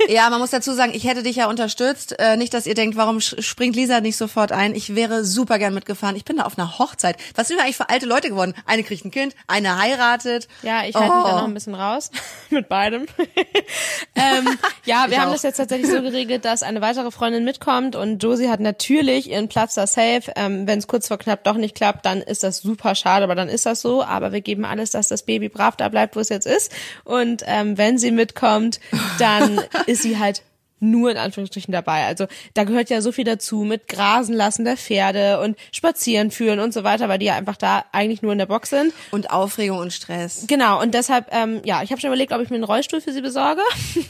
Ja, 0.09 0.29
man 0.31 0.41
muss 0.41 0.51
dazu 0.51 0.73
sagen, 0.75 0.93
ich 0.95 1.05
hätte 1.05 1.23
dich 1.23 1.37
ja 1.37 1.49
unterstützt. 1.49 2.19
Äh, 2.19 2.37
nicht, 2.37 2.53
dass 2.55 2.67
ihr 2.67 2.75
denkt, 2.75 2.97
warum 2.97 3.21
springt 3.21 3.77
Lisa 3.77 4.01
nicht 4.01 4.17
sofort 4.17 4.51
ein? 4.53 4.75
Ich 4.75 4.95
wäre 4.97 5.25
super 5.25 5.59
gern 5.59 5.73
mitgefahren. 5.75 6.17
Ich 6.17 6.25
bin 6.25 6.37
da 6.39 6.43
auf 6.43 6.59
einer 6.59 6.79
Hochzeit. 6.79 7.17
Was 7.37 7.49
sind 7.49 7.57
wir 7.57 7.63
eigentlich 7.65 7.77
für 7.77 7.89
alte 7.89 8.07
Leute 8.07 8.29
geworden? 8.29 8.53
Eine 8.67 8.83
kriegt 8.83 9.05
ein 9.05 9.11
Kind, 9.13 9.35
eine 9.47 9.79
heiratet. 9.81 10.49
Ja, 10.63 10.85
ich 10.85 10.95
halte 10.97 11.15
mich 11.15 11.25
da 11.25 11.33
Oh. 11.35 11.37
noch 11.39 11.45
ein 11.45 11.55
bisschen 11.55 11.75
raus 11.75 12.11
mit 12.51 12.69
beidem. 12.69 13.07
ähm, 14.17 14.59
ja, 14.85 15.05
wir 15.07 15.13
Ich 15.13 15.19
haben 15.19 15.29
auch. 15.29 15.33
das 15.33 15.43
jetzt 15.45 15.57
tatsächlich 15.57 15.91
so 15.91 16.03
geregelt, 16.03 16.45
dass 16.45 16.63
eine 16.63 16.81
weitere 16.81 17.11
Freundin 17.11 17.45
mitkommt 17.45 17.95
und 17.97 18.19
Josie 18.23 18.49
hat 18.51 18.61
natürlich 18.61 19.31
ihren 19.31 19.49
Platz 19.49 19.75
da 19.75 19.87
safe. 19.87 20.33
Ähm, 20.37 20.67
Wenn 20.67 20.81
es 20.81 20.89
kurz 20.89 21.09
vor 21.09 21.19
knapp 21.19 21.45
doch 21.45 21.57
nicht 21.57 21.75
klappt, 21.77 22.05
dann 22.07 22.21
ist 22.23 22.43
das 22.43 22.59
super 22.59 22.95
schade, 22.97 23.25
aber 23.25 23.37
dann 23.37 23.49
ist 23.49 23.67
das 23.67 23.81
so. 23.81 24.03
Aber 24.03 24.33
wir 24.33 24.41
geben 24.41 24.65
alles, 24.65 24.91
dass 24.91 25.09
das 25.09 25.23
Baby 25.23 25.49
brav 25.49 25.77
da 25.77 25.89
bleibt, 25.89 26.17
wo 26.17 26.21
es 26.21 26.29
jetzt 26.29 26.47
ist. 26.47 26.73
Und 27.05 27.43
ähm, 27.47 27.79
wenn 27.79 27.99
sie 27.99 28.11
mitkommt, 28.11 28.81
dann 29.19 29.61
ist 29.87 30.03
sie 30.03 30.19
halt 30.19 30.43
nur 30.83 31.11
in 31.11 31.17
Anführungsstrichen 31.17 31.73
dabei. 31.73 32.05
Also 32.07 32.27
da 32.55 32.65
gehört 32.65 32.91
ja 32.91 33.01
so 33.01 33.13
viel 33.13 33.25
dazu 33.25 33.59
mit 33.59 33.87
Grasen 33.89 34.35
lassen 34.35 34.65
der 34.65 34.77
Pferde 34.77 35.41
und 35.41 35.57
Spazieren 35.71 36.31
führen 36.31 36.59
und 36.59 36.75
so 36.75 36.83
weiter, 36.83 37.09
weil 37.09 37.19
die 37.19 37.27
ja 37.27 37.37
einfach 37.37 37.57
da 37.57 37.85
eigentlich 37.93 38.21
nur 38.21 38.33
in 38.33 38.39
der 38.39 38.47
Box 38.47 38.71
sind. 38.71 38.93
Und 39.13 39.31
Aufregung 39.31 39.79
und 39.79 39.93
Stress. 39.93 40.45
Genau, 40.49 40.83
und 40.83 40.93
deshalb, 40.93 41.29
ähm, 41.31 41.61
ja, 41.65 41.83
ich 41.83 41.93
habe 41.93 42.01
schon 42.01 42.09
überlegt, 42.09 42.33
ob 42.33 42.41
ich 42.41 42.51
mir 42.51 42.57
einen 42.57 42.65
Rollstuhl 42.65 43.01
für 43.01 43.13
sie 43.13 43.21
besorge. 43.21 43.63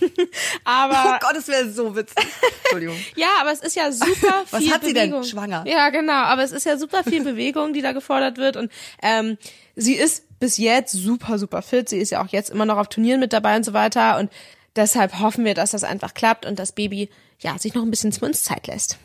aber 0.64 1.18
Oh 1.20 1.26
Gott, 1.26 1.36
es 1.36 1.48
wäre 1.48 1.70
so 1.70 1.94
witzig. 1.94 2.26
Entschuldigung. 2.64 2.96
ja, 3.16 3.28
aber 3.40 3.52
es 3.52 3.60
ist 3.60 3.76
ja 3.76 3.92
super 3.92 4.44
Was 4.50 4.62
viel 4.62 4.72
hat 4.72 4.82
sie 4.82 4.94
denn? 4.94 5.10
Bewegung. 5.10 5.24
Schwanger? 5.24 5.64
Ja, 5.66 5.90
genau, 5.90 6.12
aber 6.12 6.42
es 6.42 6.52
ist 6.52 6.64
ja 6.64 6.78
super 6.78 7.04
viel 7.04 7.22
Bewegung, 7.22 7.74
die 7.74 7.82
da 7.82 7.92
gefordert 7.92 8.38
wird 8.38 8.56
und 8.56 8.72
ähm, 9.02 9.36
sie 9.76 9.94
ist 9.94 10.24
bis 10.40 10.56
jetzt 10.56 10.92
super, 10.92 11.38
super 11.38 11.62
fit. 11.62 11.88
Sie 11.88 11.98
ist 11.98 12.10
ja 12.10 12.24
auch 12.24 12.28
jetzt 12.28 12.50
immer 12.50 12.64
noch 12.64 12.78
auf 12.78 12.88
Turnieren 12.88 13.20
mit 13.20 13.32
dabei 13.32 13.56
und 13.56 13.64
so 13.64 13.74
weiter 13.74 14.18
und 14.18 14.30
deshalb 14.76 15.18
hoffen 15.18 15.44
wir, 15.44 15.54
dass 15.54 15.72
das 15.72 15.84
einfach 15.84 16.14
klappt 16.14 16.46
und 16.46 16.58
das 16.58 16.72
Baby 16.72 17.10
ja 17.40 17.58
sich 17.58 17.74
noch 17.74 17.82
ein 17.82 17.90
bisschen 17.90 18.12
zu 18.12 18.24
uns 18.24 18.42
Zeit 18.42 18.66
lässt. 18.66 18.98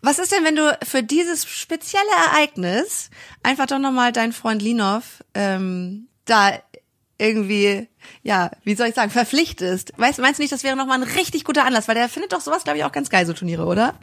Was 0.00 0.18
ist 0.18 0.32
denn, 0.32 0.44
wenn 0.44 0.56
du 0.56 0.76
für 0.82 1.02
dieses 1.02 1.46
spezielle 1.46 2.04
Ereignis 2.26 3.10
einfach 3.44 3.66
doch 3.66 3.78
nochmal 3.78 4.12
deinen 4.12 4.32
Freund 4.32 4.60
Linov 4.60 5.22
ähm, 5.34 6.08
da 6.24 6.52
irgendwie, 7.18 7.88
ja, 8.22 8.50
wie 8.64 8.74
soll 8.74 8.88
ich 8.88 8.94
sagen, 8.94 9.10
verpflichtest? 9.10 9.92
Weißt, 9.96 10.18
meinst 10.18 10.38
du 10.38 10.42
nicht, 10.42 10.52
das 10.52 10.64
wäre 10.64 10.76
nochmal 10.76 11.00
ein 11.00 11.08
richtig 11.08 11.44
guter 11.44 11.64
Anlass? 11.64 11.86
Weil 11.86 11.94
der 11.94 12.08
findet 12.08 12.32
doch 12.32 12.40
sowas, 12.40 12.64
glaube 12.64 12.78
ich, 12.78 12.84
auch 12.84 12.92
ganz 12.92 13.10
geil, 13.10 13.26
so 13.26 13.32
Turniere, 13.32 13.66
oder? 13.66 13.94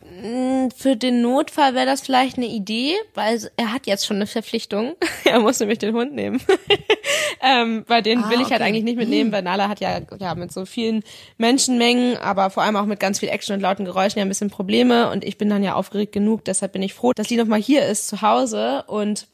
Für 0.77 0.95
den 0.95 1.21
Notfall 1.21 1.73
wäre 1.73 1.85
das 1.85 2.01
vielleicht 2.01 2.37
eine 2.37 2.47
Idee, 2.47 2.95
weil 3.15 3.51
er 3.57 3.73
hat 3.73 3.87
jetzt 3.87 4.05
schon 4.05 4.17
eine 4.17 4.27
Verpflichtung. 4.27 4.95
er 5.25 5.39
muss 5.39 5.59
nämlich 5.59 5.79
den 5.79 5.93
Hund 5.93 6.13
nehmen. 6.13 6.39
ähm, 7.41 7.83
bei 7.87 8.01
den 8.01 8.23
Ah, 8.23 8.29
will 8.29 8.41
ich 8.41 8.51
halt 8.51 8.61
okay. 8.61 8.69
eigentlich 8.69 8.83
nicht 8.83 8.97
mitnehmen, 8.97 9.31
weil 9.31 9.41
Nala 9.41 9.67
hat 9.67 9.81
ja, 9.81 9.99
ja 10.17 10.35
mit 10.35 10.53
so 10.53 10.65
vielen 10.65 11.03
Menschenmengen, 11.37 12.17
aber 12.17 12.49
vor 12.49 12.63
allem 12.63 12.75
auch 12.75 12.85
mit 12.85 12.99
ganz 12.99 13.19
viel 13.19 13.29
Action 13.29 13.55
und 13.55 13.61
lauten 13.61 13.85
Geräuschen 13.85 14.19
ja 14.19 14.25
ein 14.25 14.29
bisschen 14.29 14.49
Probleme 14.49 15.11
und 15.11 15.23
ich 15.23 15.37
bin 15.37 15.49
dann 15.49 15.63
ja 15.63 15.73
aufgeregt 15.73 16.13
genug, 16.13 16.45
deshalb 16.45 16.73
bin 16.73 16.83
ich 16.83 16.93
froh, 16.93 17.13
dass 17.13 17.29
Lee 17.29 17.37
noch 17.37 17.47
mal 17.47 17.59
hier 17.59 17.85
ist 17.85 18.07
zu 18.07 18.21
Hause 18.21 18.83
und 18.87 19.27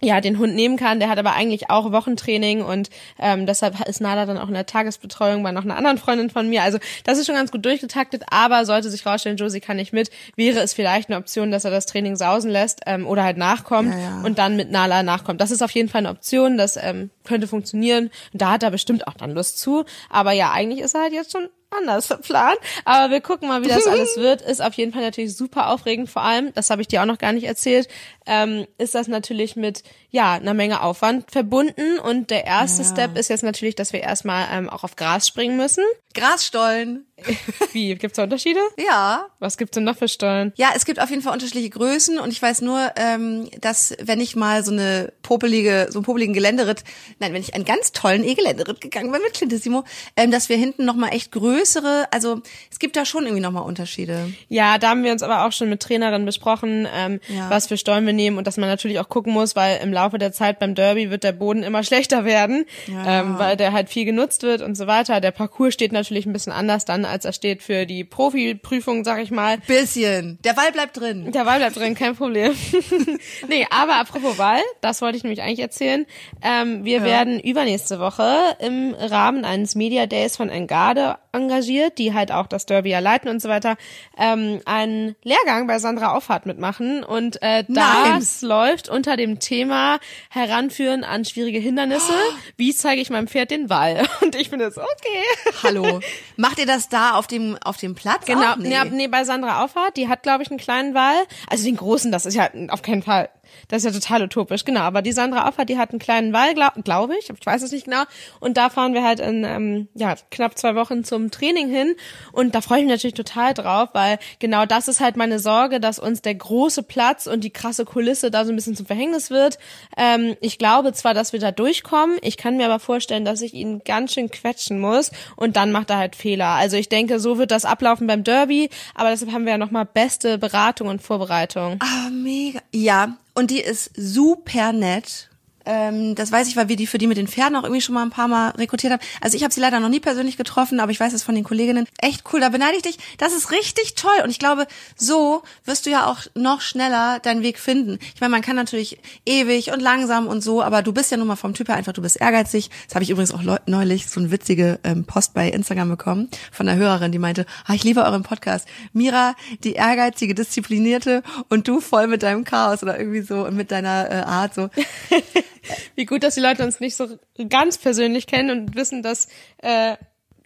ja, 0.00 0.20
den 0.20 0.38
Hund 0.38 0.54
nehmen 0.54 0.76
kann. 0.76 1.00
Der 1.00 1.08
hat 1.08 1.18
aber 1.18 1.32
eigentlich 1.32 1.70
auch 1.70 1.90
Wochentraining 1.90 2.62
und 2.62 2.88
ähm, 3.18 3.46
deshalb 3.46 3.86
ist 3.88 4.00
Nala 4.00 4.26
dann 4.26 4.38
auch 4.38 4.48
in 4.48 4.54
der 4.54 4.66
Tagesbetreuung 4.66 5.42
bei 5.42 5.50
noch 5.50 5.64
einer 5.64 5.76
anderen 5.76 5.98
Freundin 5.98 6.30
von 6.30 6.48
mir. 6.48 6.62
Also 6.62 6.78
das 7.04 7.18
ist 7.18 7.26
schon 7.26 7.34
ganz 7.34 7.50
gut 7.50 7.64
durchgetaktet, 7.64 8.24
aber 8.30 8.64
sollte 8.64 8.90
sich 8.90 9.04
rausstellen, 9.04 9.36
Josie 9.36 9.60
kann 9.60 9.76
nicht 9.76 9.92
mit, 9.92 10.10
wäre 10.36 10.60
es 10.60 10.72
vielleicht 10.72 11.08
eine 11.08 11.18
Option, 11.18 11.50
dass 11.50 11.64
er 11.64 11.70
das 11.70 11.86
Training 11.86 12.16
sausen 12.16 12.50
lässt 12.50 12.80
ähm, 12.86 13.06
oder 13.06 13.24
halt 13.24 13.38
nachkommt 13.38 13.92
Ja, 13.92 13.98
ja. 13.98 14.22
und 14.24 14.38
dann 14.38 14.56
mit 14.56 14.70
Nala 14.70 15.02
nachkommt. 15.02 15.40
Das 15.40 15.50
ist 15.50 15.62
auf 15.62 15.72
jeden 15.72 15.88
Fall 15.88 16.00
eine 16.00 16.10
Option, 16.10 16.56
das 16.58 16.76
ähm, 16.76 17.10
könnte 17.24 17.48
funktionieren. 17.48 18.10
Und 18.32 18.42
da 18.42 18.52
hat 18.52 18.62
er 18.62 18.70
bestimmt 18.70 19.06
auch 19.08 19.14
dann 19.14 19.32
Lust 19.32 19.58
zu. 19.58 19.84
Aber 20.10 20.32
ja, 20.32 20.52
eigentlich 20.52 20.80
ist 20.80 20.94
er 20.94 21.02
halt 21.02 21.12
jetzt 21.12 21.32
schon 21.32 21.48
anders 21.70 22.06
verplant. 22.06 22.56
Aber 22.84 23.12
wir 23.12 23.20
gucken 23.20 23.48
mal, 23.48 23.62
wie 23.62 23.68
das 23.68 23.86
alles 23.88 24.16
wird. 24.16 24.40
Ist 24.42 24.62
auf 24.62 24.74
jeden 24.74 24.92
Fall 24.92 25.02
natürlich 25.02 25.36
super 25.36 25.68
aufregend. 25.70 26.08
Vor 26.08 26.22
allem, 26.22 26.52
das 26.54 26.70
habe 26.70 26.80
ich 26.80 26.88
dir 26.88 27.02
auch 27.02 27.06
noch 27.06 27.18
gar 27.18 27.32
nicht 27.32 27.44
erzählt, 27.44 27.88
ähm, 28.28 28.66
ist 28.78 28.94
das 28.94 29.08
natürlich 29.08 29.56
mit 29.56 29.82
ja 30.10 30.34
einer 30.34 30.54
Menge 30.54 30.82
Aufwand 30.82 31.30
verbunden. 31.30 31.98
Und 31.98 32.30
der 32.30 32.44
erste 32.46 32.82
Ja. 32.82 32.88
Step 32.88 33.16
ist 33.18 33.28
jetzt 33.28 33.42
natürlich, 33.42 33.74
dass 33.74 33.92
wir 33.92 34.00
erstmal 34.00 34.46
ähm, 34.52 34.68
auch 34.70 34.84
auf 34.84 34.94
Gras 34.96 35.26
springen 35.26 35.56
müssen. 35.56 35.82
Grasstollen. 36.14 37.06
Wie? 37.72 37.94
Gibt's 37.94 38.16
da 38.16 38.24
Unterschiede? 38.24 38.60
Ja. 38.76 39.26
Was 39.38 39.56
gibt's 39.56 39.74
denn 39.74 39.84
noch 39.84 39.96
für 39.96 40.08
Stollen? 40.08 40.52
Ja, 40.56 40.70
es 40.74 40.84
gibt 40.84 41.00
auf 41.00 41.10
jeden 41.10 41.22
Fall 41.22 41.32
unterschiedliche 41.32 41.70
Größen 41.70 42.18
und 42.18 42.30
ich 42.32 42.40
weiß 42.40 42.60
nur, 42.62 42.92
ähm, 42.96 43.48
dass 43.60 43.94
wenn 44.00 44.20
ich 44.20 44.36
mal 44.36 44.64
so 44.64 44.72
eine 44.72 45.12
popelige, 45.22 45.88
so 45.90 45.98
einen 45.98 46.04
popeligen 46.04 46.34
Geländeritt, 46.34 46.84
nein, 47.18 47.32
wenn 47.32 47.40
ich 47.42 47.54
einen 47.54 47.64
ganz 47.64 47.92
tollen 47.92 48.24
E-Geländeritt 48.24 48.80
gegangen 48.80 49.10
bin 49.12 49.20
mit 49.22 49.34
Clintissimo, 49.34 49.84
ähm, 50.16 50.30
dass 50.30 50.48
wir 50.48 50.56
hinten 50.56 50.84
nochmal 50.84 51.12
echt 51.12 51.32
größere, 51.32 52.06
also 52.10 52.40
es 52.70 52.78
gibt 52.78 52.96
da 52.96 53.04
schon 53.04 53.24
irgendwie 53.24 53.42
nochmal 53.42 53.64
Unterschiede. 53.64 54.32
Ja, 54.48 54.78
da 54.78 54.90
haben 54.90 55.04
wir 55.04 55.12
uns 55.12 55.22
aber 55.22 55.44
auch 55.46 55.52
schon 55.52 55.68
mit 55.68 55.80
Trainerinnen 55.80 56.24
besprochen, 56.26 56.86
ähm, 56.94 57.20
Ja. 57.28 57.50
was 57.50 57.66
für 57.66 57.76
Stollen 57.76 58.06
wir 58.06 58.12
nehmen 58.18 58.36
und 58.36 58.46
dass 58.46 58.56
man 58.58 58.68
natürlich 58.68 58.98
auch 59.00 59.08
gucken 59.08 59.32
muss, 59.32 59.56
weil 59.56 59.80
im 59.82 59.92
Laufe 59.92 60.18
der 60.18 60.32
Zeit 60.32 60.58
beim 60.58 60.74
Derby 60.74 61.10
wird 61.10 61.24
der 61.24 61.32
Boden 61.32 61.62
immer 61.62 61.82
schlechter 61.88 62.24
werden, 62.26 62.66
Ja. 62.86 63.20
ähm, 63.20 63.38
weil 63.38 63.56
der 63.56 63.72
halt 63.72 63.88
viel 63.88 64.04
genutzt 64.04 64.42
wird 64.42 64.60
und 64.60 64.74
so 64.76 64.86
weiter. 64.86 65.20
Der 65.20 65.30
Parcours 65.30 65.72
steht 65.72 65.92
natürlich 65.92 66.26
ein 66.26 66.32
bisschen 66.32 66.52
anders 66.52 66.84
dann, 66.84 67.04
als 67.06 67.24
er 67.24 67.32
steht 67.32 67.62
für 67.62 67.86
die 67.86 68.04
Profi-Prüfung, 68.04 69.04
sag 69.04 69.20
ich 69.22 69.30
mal. 69.30 69.58
Bisschen. 69.66 70.38
Der 70.44 70.56
Wall 70.56 70.72
bleibt 70.72 70.98
drin. 71.00 71.32
Der 71.32 71.46
Wahl 71.46 71.58
bleibt 71.58 71.76
drin, 71.76 71.94
kein 71.94 72.14
Problem. 72.16 72.52
nee, 73.48 73.66
aber 73.70 73.96
apropos 73.96 74.38
Wahl, 74.38 74.60
das 74.80 75.00
wollte 75.02 75.16
ich 75.16 75.22
nämlich 75.24 75.42
eigentlich 75.42 75.60
erzählen. 75.60 76.06
Ähm, 76.42 76.84
wir 76.84 77.02
werden 77.04 77.40
übernächste 77.40 77.98
Woche 78.00 78.36
im 78.58 78.94
Rahmen 78.98 79.44
eines 79.44 79.74
Media 79.74 80.06
Days 80.06 80.36
von 80.36 80.48
Engarde 80.50 81.16
engagiert, 81.32 81.98
die 81.98 82.14
halt 82.14 82.32
auch 82.32 82.46
das 82.48 82.66
Derby 82.66 82.90
ja 82.90 82.98
leiten 82.98 83.28
und 83.28 83.40
so 83.40 83.48
weiter, 83.48 83.76
ähm, 84.18 84.60
einen 84.64 85.14
Lehrgang 85.22 85.66
bei 85.66 85.78
Sandra 85.78 86.16
Auffahrt 86.16 86.46
mitmachen. 86.46 87.04
Und 87.04 87.40
äh, 87.42 87.64
das 87.68 87.76
Nein. 88.08 88.26
läuft 88.42 88.88
unter 88.88 89.16
dem 89.16 89.38
Thema 89.40 89.98
Heranführen 90.30 91.04
an 91.04 91.24
schwierige 91.24 91.58
Hindernisse. 91.58 92.12
Wie 92.56 92.74
zeige 92.74 93.00
ich 93.00 93.10
meinem 93.10 93.28
Pferd 93.28 93.50
den 93.50 93.70
Wall? 93.70 94.06
Und 94.20 94.34
ich 94.34 94.50
bin 94.50 94.60
jetzt, 94.60 94.78
okay. 94.78 95.54
Hallo. 95.62 96.00
Macht 96.36 96.58
ihr 96.58 96.66
das 96.66 96.88
da 96.88 97.12
auf 97.12 97.26
dem, 97.26 97.56
auf 97.64 97.76
dem 97.76 97.94
Platz? 97.94 98.26
Genau, 98.26 98.52
Auch? 98.52 98.56
nee. 98.56 98.68
Nee, 98.68 98.90
nee, 98.90 99.08
bei 99.08 99.24
Sandra 99.24 99.64
Auffahrt, 99.64 99.96
die 99.96 100.08
hat, 100.08 100.22
glaube 100.22 100.42
ich, 100.42 100.50
einen 100.50 100.58
kleinen 100.58 100.94
Wall. 100.94 101.16
Also 101.48 101.64
den 101.64 101.76
großen, 101.76 102.12
das 102.12 102.26
ist 102.26 102.34
ja 102.34 102.50
auf 102.68 102.82
keinen 102.82 103.02
Fall. 103.02 103.28
Das 103.68 103.84
ist 103.84 103.92
ja 103.92 104.00
total 104.00 104.22
utopisch, 104.22 104.64
genau. 104.64 104.80
Aber 104.80 105.02
die 105.02 105.12
Sandra 105.12 105.48
Auffahrt, 105.48 105.68
die 105.68 105.78
hat 105.78 105.90
einen 105.90 105.98
kleinen 105.98 106.32
Wall, 106.32 106.54
glaube 106.54 106.82
glaub 106.82 107.10
ich. 107.10 107.30
Ich 107.30 107.46
weiß 107.46 107.62
es 107.62 107.72
nicht 107.72 107.84
genau. 107.84 108.02
Und 108.40 108.56
da 108.56 108.70
fahren 108.70 108.94
wir 108.94 109.04
halt 109.04 109.20
in 109.20 109.44
ähm, 109.44 109.88
ja, 109.94 110.14
knapp 110.30 110.58
zwei 110.58 110.74
Wochen 110.74 111.04
zum 111.04 111.30
Training 111.30 111.68
hin. 111.68 111.94
Und 112.32 112.54
da 112.54 112.60
freue 112.60 112.78
ich 112.78 112.84
mich 112.84 112.94
natürlich 112.94 113.14
total 113.14 113.54
drauf, 113.54 113.90
weil 113.92 114.18
genau 114.38 114.66
das 114.66 114.88
ist 114.88 115.00
halt 115.00 115.16
meine 115.16 115.38
Sorge, 115.38 115.80
dass 115.80 115.98
uns 115.98 116.22
der 116.22 116.34
große 116.34 116.82
Platz 116.82 117.26
und 117.26 117.44
die 117.44 117.50
krasse 117.50 117.84
Kulisse 117.84 118.30
da 118.30 118.44
so 118.44 118.52
ein 118.52 118.56
bisschen 118.56 118.76
zum 118.76 118.86
Verhängnis 118.86 119.30
wird. 119.30 119.58
Ähm, 119.96 120.36
ich 120.40 120.58
glaube 120.58 120.92
zwar, 120.92 121.14
dass 121.14 121.32
wir 121.32 121.40
da 121.40 121.50
durchkommen. 121.52 122.18
Ich 122.22 122.36
kann 122.36 122.56
mir 122.56 122.66
aber 122.66 122.78
vorstellen, 122.78 123.24
dass 123.24 123.42
ich 123.42 123.54
ihn 123.54 123.82
ganz 123.84 124.14
schön 124.14 124.30
quetschen 124.30 124.80
muss. 124.80 125.10
Und 125.36 125.56
dann 125.56 125.72
macht 125.72 125.90
er 125.90 125.98
halt 125.98 126.16
Fehler. 126.16 126.48
Also 126.48 126.76
ich 126.76 126.88
denke, 126.88 127.20
so 127.20 127.38
wird 127.38 127.50
das 127.50 127.64
ablaufen 127.64 128.06
beim 128.06 128.24
Derby. 128.24 128.70
Aber 128.94 129.10
deshalb 129.10 129.32
haben 129.32 129.44
wir 129.44 129.52
ja 129.52 129.58
nochmal 129.58 129.84
beste 129.84 130.38
Beratung 130.38 130.88
und 130.88 131.02
Vorbereitung. 131.02 131.78
Ah, 131.80 132.10
mega. 132.10 132.60
Ja, 132.72 133.16
und 133.38 133.52
die 133.52 133.60
ist 133.60 133.92
super 133.94 134.72
nett. 134.72 135.30
Ähm, 135.68 136.14
das 136.14 136.32
weiß 136.32 136.48
ich, 136.48 136.56
weil 136.56 136.70
wir 136.70 136.76
die 136.76 136.86
für 136.86 136.96
die 136.96 137.06
mit 137.06 137.18
den 137.18 137.28
Pferden 137.28 137.54
auch 137.54 137.62
irgendwie 137.62 137.82
schon 137.82 137.94
mal 137.94 138.02
ein 138.02 138.10
paar 138.10 138.26
Mal 138.26 138.50
rekrutiert 138.52 138.90
haben. 138.90 139.02
Also 139.20 139.36
ich 139.36 139.44
habe 139.44 139.52
sie 139.52 139.60
leider 139.60 139.80
noch 139.80 139.90
nie 139.90 140.00
persönlich 140.00 140.38
getroffen, 140.38 140.80
aber 140.80 140.90
ich 140.92 140.98
weiß 140.98 141.12
es 141.12 141.22
von 141.22 141.34
den 141.34 141.44
Kolleginnen. 141.44 141.86
Echt 141.98 142.24
cool, 142.32 142.40
da 142.40 142.48
beneide 142.48 142.76
ich 142.76 142.82
dich. 142.82 142.98
Das 143.18 143.34
ist 143.34 143.50
richtig 143.50 143.94
toll. 143.94 144.22
Und 144.24 144.30
ich 144.30 144.38
glaube, 144.38 144.66
so 144.96 145.42
wirst 145.66 145.84
du 145.84 145.90
ja 145.90 146.06
auch 146.06 146.20
noch 146.34 146.62
schneller 146.62 147.18
deinen 147.18 147.42
Weg 147.42 147.58
finden. 147.58 147.98
Ich 148.14 148.20
meine, 148.22 148.30
man 148.30 148.40
kann 148.40 148.56
natürlich 148.56 148.98
ewig 149.26 149.70
und 149.70 149.80
langsam 149.80 150.26
und 150.26 150.40
so, 150.40 150.62
aber 150.62 150.82
du 150.82 150.94
bist 150.94 151.10
ja 151.10 151.18
nun 151.18 151.26
mal 151.26 151.36
vom 151.36 151.52
Typ 151.52 151.68
her 151.68 151.76
einfach, 151.76 151.92
du 151.92 152.00
bist 152.00 152.18
ehrgeizig. 152.18 152.70
Das 152.86 152.94
habe 152.94 153.04
ich 153.04 153.10
übrigens 153.10 153.32
auch 153.32 153.42
neulich 153.66 154.08
so 154.08 154.20
eine 154.20 154.30
witzige 154.30 154.80
ähm, 154.84 155.04
Post 155.04 155.34
bei 155.34 155.50
Instagram 155.50 155.90
bekommen 155.90 156.30
von 156.50 156.66
einer 156.66 156.78
Hörerin, 156.80 157.12
die 157.12 157.18
meinte, 157.18 157.44
ah, 157.66 157.74
ich 157.74 157.84
liebe 157.84 158.02
euren 158.02 158.22
Podcast. 158.22 158.66
Mira, 158.94 159.34
die 159.64 159.74
ehrgeizige, 159.74 160.34
disziplinierte 160.34 161.22
und 161.50 161.68
du 161.68 161.80
voll 161.80 162.06
mit 162.06 162.22
deinem 162.22 162.44
Chaos 162.44 162.82
oder 162.82 162.98
irgendwie 162.98 163.20
so 163.20 163.44
und 163.44 163.54
mit 163.54 163.70
deiner 163.70 164.10
äh, 164.10 164.14
Art 164.22 164.54
so. 164.54 164.70
Wie 165.94 166.04
gut, 166.06 166.22
dass 166.22 166.34
die 166.34 166.40
Leute 166.40 166.64
uns 166.64 166.80
nicht 166.80 166.96
so 166.96 167.18
ganz 167.48 167.78
persönlich 167.78 168.26
kennen 168.26 168.50
und 168.50 168.74
wissen, 168.74 169.02
dass 169.02 169.28
äh, 169.58 169.96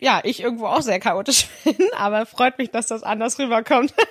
ja 0.01 0.21
ich 0.25 0.41
irgendwo 0.41 0.67
auch 0.67 0.83
sehr 0.83 1.01
chaotisch 1.01 1.49
bin. 1.65 1.77
Aber 1.97 2.27
freut 2.27 2.59
mich, 2.59 2.71
dass 2.71 2.87
das 2.87 3.03
anders 3.03 3.39
rüberkommt. 3.39 3.95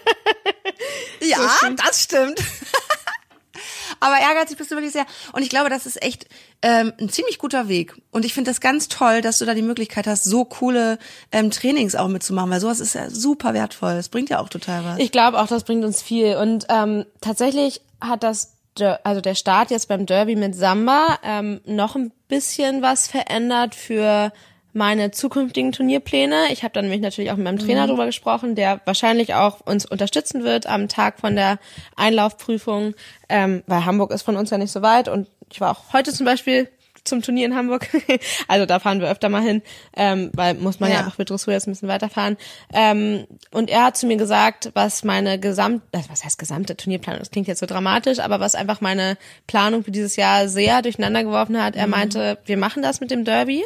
Ja, 1.24 1.38
stimmt. 1.58 1.80
das 1.86 2.02
stimmt. 2.02 2.42
Aber 4.00 4.20
ehrgeizig 4.20 4.58
bist 4.58 4.72
du 4.72 4.76
wirklich 4.76 4.94
sehr. 4.94 5.06
Und 5.34 5.44
ich 5.44 5.50
glaube, 5.50 5.70
das 5.70 5.86
ist 5.86 6.02
echt 6.02 6.26
ähm, 6.64 6.92
ein 7.00 7.10
ziemlich 7.10 7.38
guter 7.38 7.68
Weg. 7.68 7.94
Und 8.10 8.26
ich 8.26 8.34
finde 8.34 8.50
das 8.50 8.60
ganz 8.60 8.88
toll, 8.88 9.22
dass 9.22 9.38
du 9.38 9.46
da 9.46 9.54
die 9.54 9.62
Möglichkeit 9.62 10.08
hast, 10.08 10.24
so 10.24 10.44
coole 10.44 10.98
ähm, 11.32 11.52
Trainings 11.52 11.96
auch 11.96 12.08
mitzumachen, 12.08 12.50
weil 12.50 12.60
sowas 12.60 12.80
ist 12.80 12.96
ja 12.96 13.12
super 13.12 13.54
wertvoll. 13.54 13.94
Das 13.94 14.10
bringt 14.10 14.30
ja 14.32 14.40
auch 14.40 14.50
total 14.50 14.84
was. 14.86 15.00
Ich 15.00 15.12
glaube 15.12 15.40
auch, 15.40 15.48
das 15.48 15.64
bringt 15.64 15.86
uns 15.86 16.02
viel. 16.02 16.36
Und 16.38 16.66
ähm, 16.70 17.06
tatsächlich 17.22 17.82
hat 18.00 18.24
das, 18.24 18.54
also 18.80 19.22
der 19.22 19.36
Start 19.36 19.72
jetzt 19.72 19.88
beim 19.88 20.06
Derby 20.06 20.36
mit 20.36 20.56
Samba 20.56 21.20
ähm, 21.24 21.62
noch 21.66 21.96
ein 21.96 22.12
bisschen 22.28 22.82
was 22.82 23.08
verändert 23.08 23.76
für 23.76 24.32
meine 24.74 25.12
zukünftigen 25.12 25.72
Turnierpläne. 25.72 26.46
Ich 26.52 26.64
habe 26.64 26.74
dann 26.74 26.86
nämlich 26.86 27.02
natürlich 27.02 27.32
auch 27.32 27.36
mit 27.36 27.44
meinem 27.44 27.60
Trainer 27.60 27.88
drüber 27.88 28.06
gesprochen, 28.06 28.56
der 28.56 28.80
wahrscheinlich 28.86 29.34
auch 29.34 29.60
uns 29.66 29.86
unterstützen 29.86 30.44
wird 30.44 30.66
am 30.68 30.88
Tag 30.88 31.20
von 31.20 31.36
der 31.36 31.60
Einlaufprüfung, 31.98 32.94
ähm, 33.28 33.64
weil 33.68 33.86
Hamburg 33.86 34.12
ist 34.12 34.22
von 34.22 34.38
uns 34.38 34.50
ja 34.50 34.58
nicht 34.58 34.72
so 34.72 34.82
weit 34.82 35.10
und 35.10 35.28
ich 35.52 35.60
war 35.60 35.72
auch 35.72 35.94
heute 35.94 36.14
zum 36.14 36.26
Beispiel 36.26 36.70
zum 37.04 37.22
Turnier 37.22 37.46
in 37.46 37.56
Hamburg. 37.56 37.88
also 38.48 38.66
da 38.66 38.80
fahren 38.80 39.00
wir 39.02 39.10
öfter 39.10 39.30
mal 39.30 39.42
hin, 39.42 39.62
ähm, 39.96 40.32
weil 40.34 40.54
muss 40.56 40.80
man 40.80 40.90
ja, 40.90 40.96
Ja. 40.98 41.00
einfach 41.02 41.16
für 41.16 41.26
Dressur 41.26 41.54
jetzt 41.54 41.68
ein 41.68 41.72
bisschen 41.72 41.88
weiterfahren. 41.90 42.38
Ähm, 42.74 43.26
und 43.52 43.70
er 43.70 43.86
hat 43.86 43.98
zu 43.98 44.06
mir 44.08 44.18
gesagt, 44.18 44.72
was 44.74 45.04
meine 45.04 45.40
gesamt, 45.40 45.82
was 46.10 46.24
heißt 46.24 46.38
gesamte 46.38 46.78
Turnierplanung, 46.78 47.20
das 47.20 47.32
klingt 47.32 47.48
jetzt 47.48 47.60
so 47.60 47.66
dramatisch, 47.66 48.20
aber 48.20 48.40
was 48.40 48.56
einfach 48.56 48.82
meine 48.82 49.18
Planung 49.48 49.84
für 49.84 49.92
dieses 49.92 50.16
Jahr 50.16 50.48
sehr 50.48 50.82
durcheinander 50.82 51.24
geworfen 51.24 51.62
hat. 51.62 51.76
Er 51.76 51.88
meinte, 51.88 52.38
wir 52.46 52.58
machen 52.58 52.82
das 52.84 53.00
mit 53.02 53.12
dem 53.12 53.26
Derby. 53.26 53.64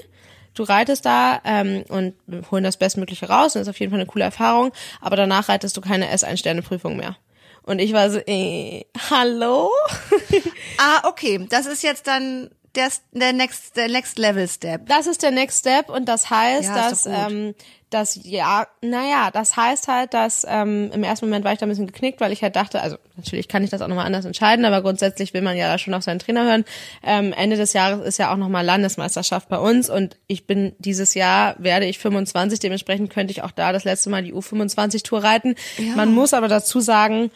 Du 0.53 0.63
reitest 0.63 1.05
da 1.05 1.41
ähm, 1.43 1.83
und 1.89 2.13
holen 2.49 2.63
das 2.63 2.77
Bestmögliche 2.77 3.27
raus 3.27 3.55
und 3.55 3.59
das 3.59 3.67
ist 3.67 3.73
auf 3.75 3.79
jeden 3.81 3.91
Fall 3.91 3.99
eine 3.99 4.07
coole 4.07 4.23
Erfahrung, 4.23 4.71
aber 5.01 5.17
danach 5.17 5.49
reitest 5.49 5.75
du 5.75 5.81
keine 5.81 6.13
S1-Sterne-Prüfung 6.15 6.95
mehr. 6.95 7.17
Und 7.63 7.79
ich 7.79 7.91
war 7.93 8.09
so, 8.09 8.19
äh, 8.25 8.85
hallo? 9.09 9.69
Ah, 10.77 11.07
okay. 11.07 11.45
Das 11.49 11.65
ist 11.65 11.83
jetzt 11.83 12.05
dann 12.07 12.49
der, 12.75 12.89
der 13.11 13.33
next, 13.33 13.75
der 13.77 13.87
next 13.87 14.17
Level 14.17 14.47
Step. 14.47 14.87
Das 14.87 15.07
ist 15.07 15.23
der 15.23 15.31
Next 15.31 15.59
Step 15.59 15.89
und 15.89 16.05
das 16.05 16.29
heißt, 16.29 16.69
Ja, 16.69 16.89
dass 16.89 17.05
ähm, 17.05 17.55
das 17.89 18.19
ja, 18.23 18.67
naja, 18.81 19.31
das 19.31 19.55
heißt 19.55 19.87
halt, 19.87 20.13
dass 20.13 20.45
ähm, 20.49 20.91
im 20.93 21.03
ersten 21.03 21.27
Moment 21.27 21.45
war 21.45 21.53
ich 21.53 21.59
da 21.59 21.65
ein 21.65 21.69
bisschen 21.69 21.87
geknickt, 21.87 22.19
weil 22.19 22.31
ich 22.31 22.41
halt 22.41 22.55
dachte, 22.55 22.81
also 22.81 22.97
natürlich 23.15 23.47
kann 23.47 23.63
ich 23.63 23.69
das 23.69 23.81
auch 23.81 23.87
nochmal 23.87 24.05
anders 24.05 24.25
entscheiden, 24.25 24.65
aber 24.65 24.81
grundsätzlich 24.81 25.33
will 25.33 25.41
man 25.41 25.55
ja 25.55 25.67
da 25.67 25.77
schon 25.77 25.93
auf 25.93 26.03
seinen 26.03 26.19
Trainer 26.19 26.43
hören. 26.43 26.65
Ähm, 27.03 27.31
Ende 27.33 27.55
des 27.55 27.73
Jahres 27.73 28.05
ist 28.05 28.17
ja 28.17 28.33
auch 28.33 28.37
nochmal 28.37 28.65
Landesmeisterschaft 28.65 29.47
bei 29.49 29.57
uns 29.57 29.89
und 29.89 30.17
ich 30.27 30.45
bin 30.45 30.75
dieses 30.79 31.13
Jahr 31.13 31.55
werde 31.57 31.85
ich 31.85 31.99
25, 31.99 32.59
dementsprechend 32.59 33.11
könnte 33.11 33.31
ich 33.31 33.43
auch 33.43 33.51
da 33.51 33.71
das 33.71 33.85
letzte 33.85 34.09
Mal 34.09 34.23
die 34.23 34.33
U25 34.33 35.03
Tour 35.03 35.23
reiten. 35.23 35.55
Man 35.95 36.13
muss 36.13 36.33
aber 36.33 36.47
dazu 36.47 36.81
sagen, 36.81 37.31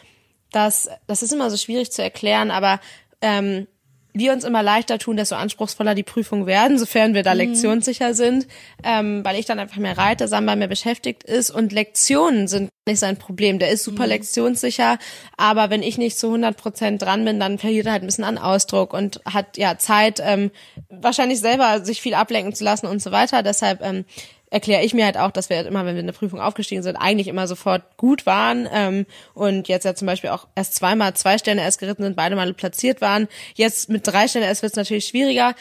dass 0.52 0.88
das 1.06 1.22
ist 1.22 1.32
immer 1.32 1.50
so 1.50 1.56
schwierig 1.56 1.92
zu 1.92 2.02
erklären, 2.02 2.50
aber 2.50 2.80
ähm, 3.22 3.66
wir 4.12 4.32
uns 4.32 4.44
immer 4.44 4.62
leichter 4.62 4.98
tun, 4.98 5.16
desto 5.16 5.36
anspruchsvoller 5.36 5.94
die 5.94 6.02
Prüfungen 6.02 6.46
werden, 6.46 6.78
sofern 6.78 7.14
wir 7.14 7.22
da 7.22 7.32
lektionssicher 7.32 8.14
sind, 8.14 8.46
ähm, 8.82 9.24
weil 9.24 9.38
ich 9.38 9.46
dann 9.46 9.58
einfach 9.58 9.76
mehr 9.76 9.96
reite, 9.96 10.28
Samba 10.28 10.56
mehr 10.56 10.68
beschäftigt 10.68 11.22
ist. 11.24 11.50
Und 11.50 11.72
Lektionen 11.72 12.48
sind 12.48 12.70
nicht 12.86 12.98
sein 12.98 13.16
Problem. 13.16 13.58
Der 13.58 13.70
ist 13.70 13.84
super 13.84 14.06
lektionssicher, 14.06 14.98
aber 15.36 15.70
wenn 15.70 15.82
ich 15.82 15.98
nicht 15.98 16.18
zu 16.18 16.28
100 16.28 16.56
Prozent 16.56 17.02
dran 17.02 17.24
bin, 17.24 17.38
dann 17.38 17.58
verliert 17.58 17.86
er 17.86 17.92
halt 17.92 18.02
ein 18.02 18.06
bisschen 18.06 18.24
an 18.24 18.38
Ausdruck 18.38 18.92
und 18.92 19.20
hat 19.24 19.56
ja 19.56 19.78
Zeit, 19.78 20.20
ähm, 20.24 20.50
wahrscheinlich 20.88 21.40
selber 21.40 21.84
sich 21.84 22.00
viel 22.00 22.14
ablenken 22.14 22.54
zu 22.54 22.64
lassen 22.64 22.86
und 22.86 23.00
so 23.00 23.12
weiter. 23.12 23.42
Deshalb 23.42 23.80
ähm, 23.82 24.04
erkläre 24.50 24.82
ich 24.82 24.94
mir 24.94 25.04
halt 25.04 25.16
auch, 25.16 25.30
dass 25.30 25.48
wir 25.48 25.56
halt 25.56 25.66
immer, 25.66 25.84
wenn 25.84 25.94
wir 25.94 26.00
in 26.00 26.06
eine 26.06 26.12
Prüfung 26.12 26.40
aufgestiegen 26.40 26.82
sind, 26.82 26.96
eigentlich 26.96 27.28
immer 27.28 27.46
sofort 27.46 27.96
gut 27.96 28.26
waren 28.26 28.68
ähm, 28.72 29.06
und 29.32 29.68
jetzt 29.68 29.84
ja 29.84 29.94
zum 29.94 30.06
Beispiel 30.06 30.30
auch 30.30 30.48
erst 30.54 30.74
zweimal 30.74 31.14
zwei 31.14 31.38
Sterne 31.38 31.62
erst 31.62 31.78
geritten 31.78 32.02
sind, 32.02 32.16
beide 32.16 32.36
Male 32.36 32.52
platziert 32.52 33.00
waren. 33.00 33.28
Jetzt 33.54 33.88
mit 33.88 34.06
drei 34.06 34.28
Sterne 34.28 34.46
erst 34.46 34.62
wird 34.62 34.72
es 34.72 34.76
natürlich 34.76 35.06
schwieriger. 35.06 35.54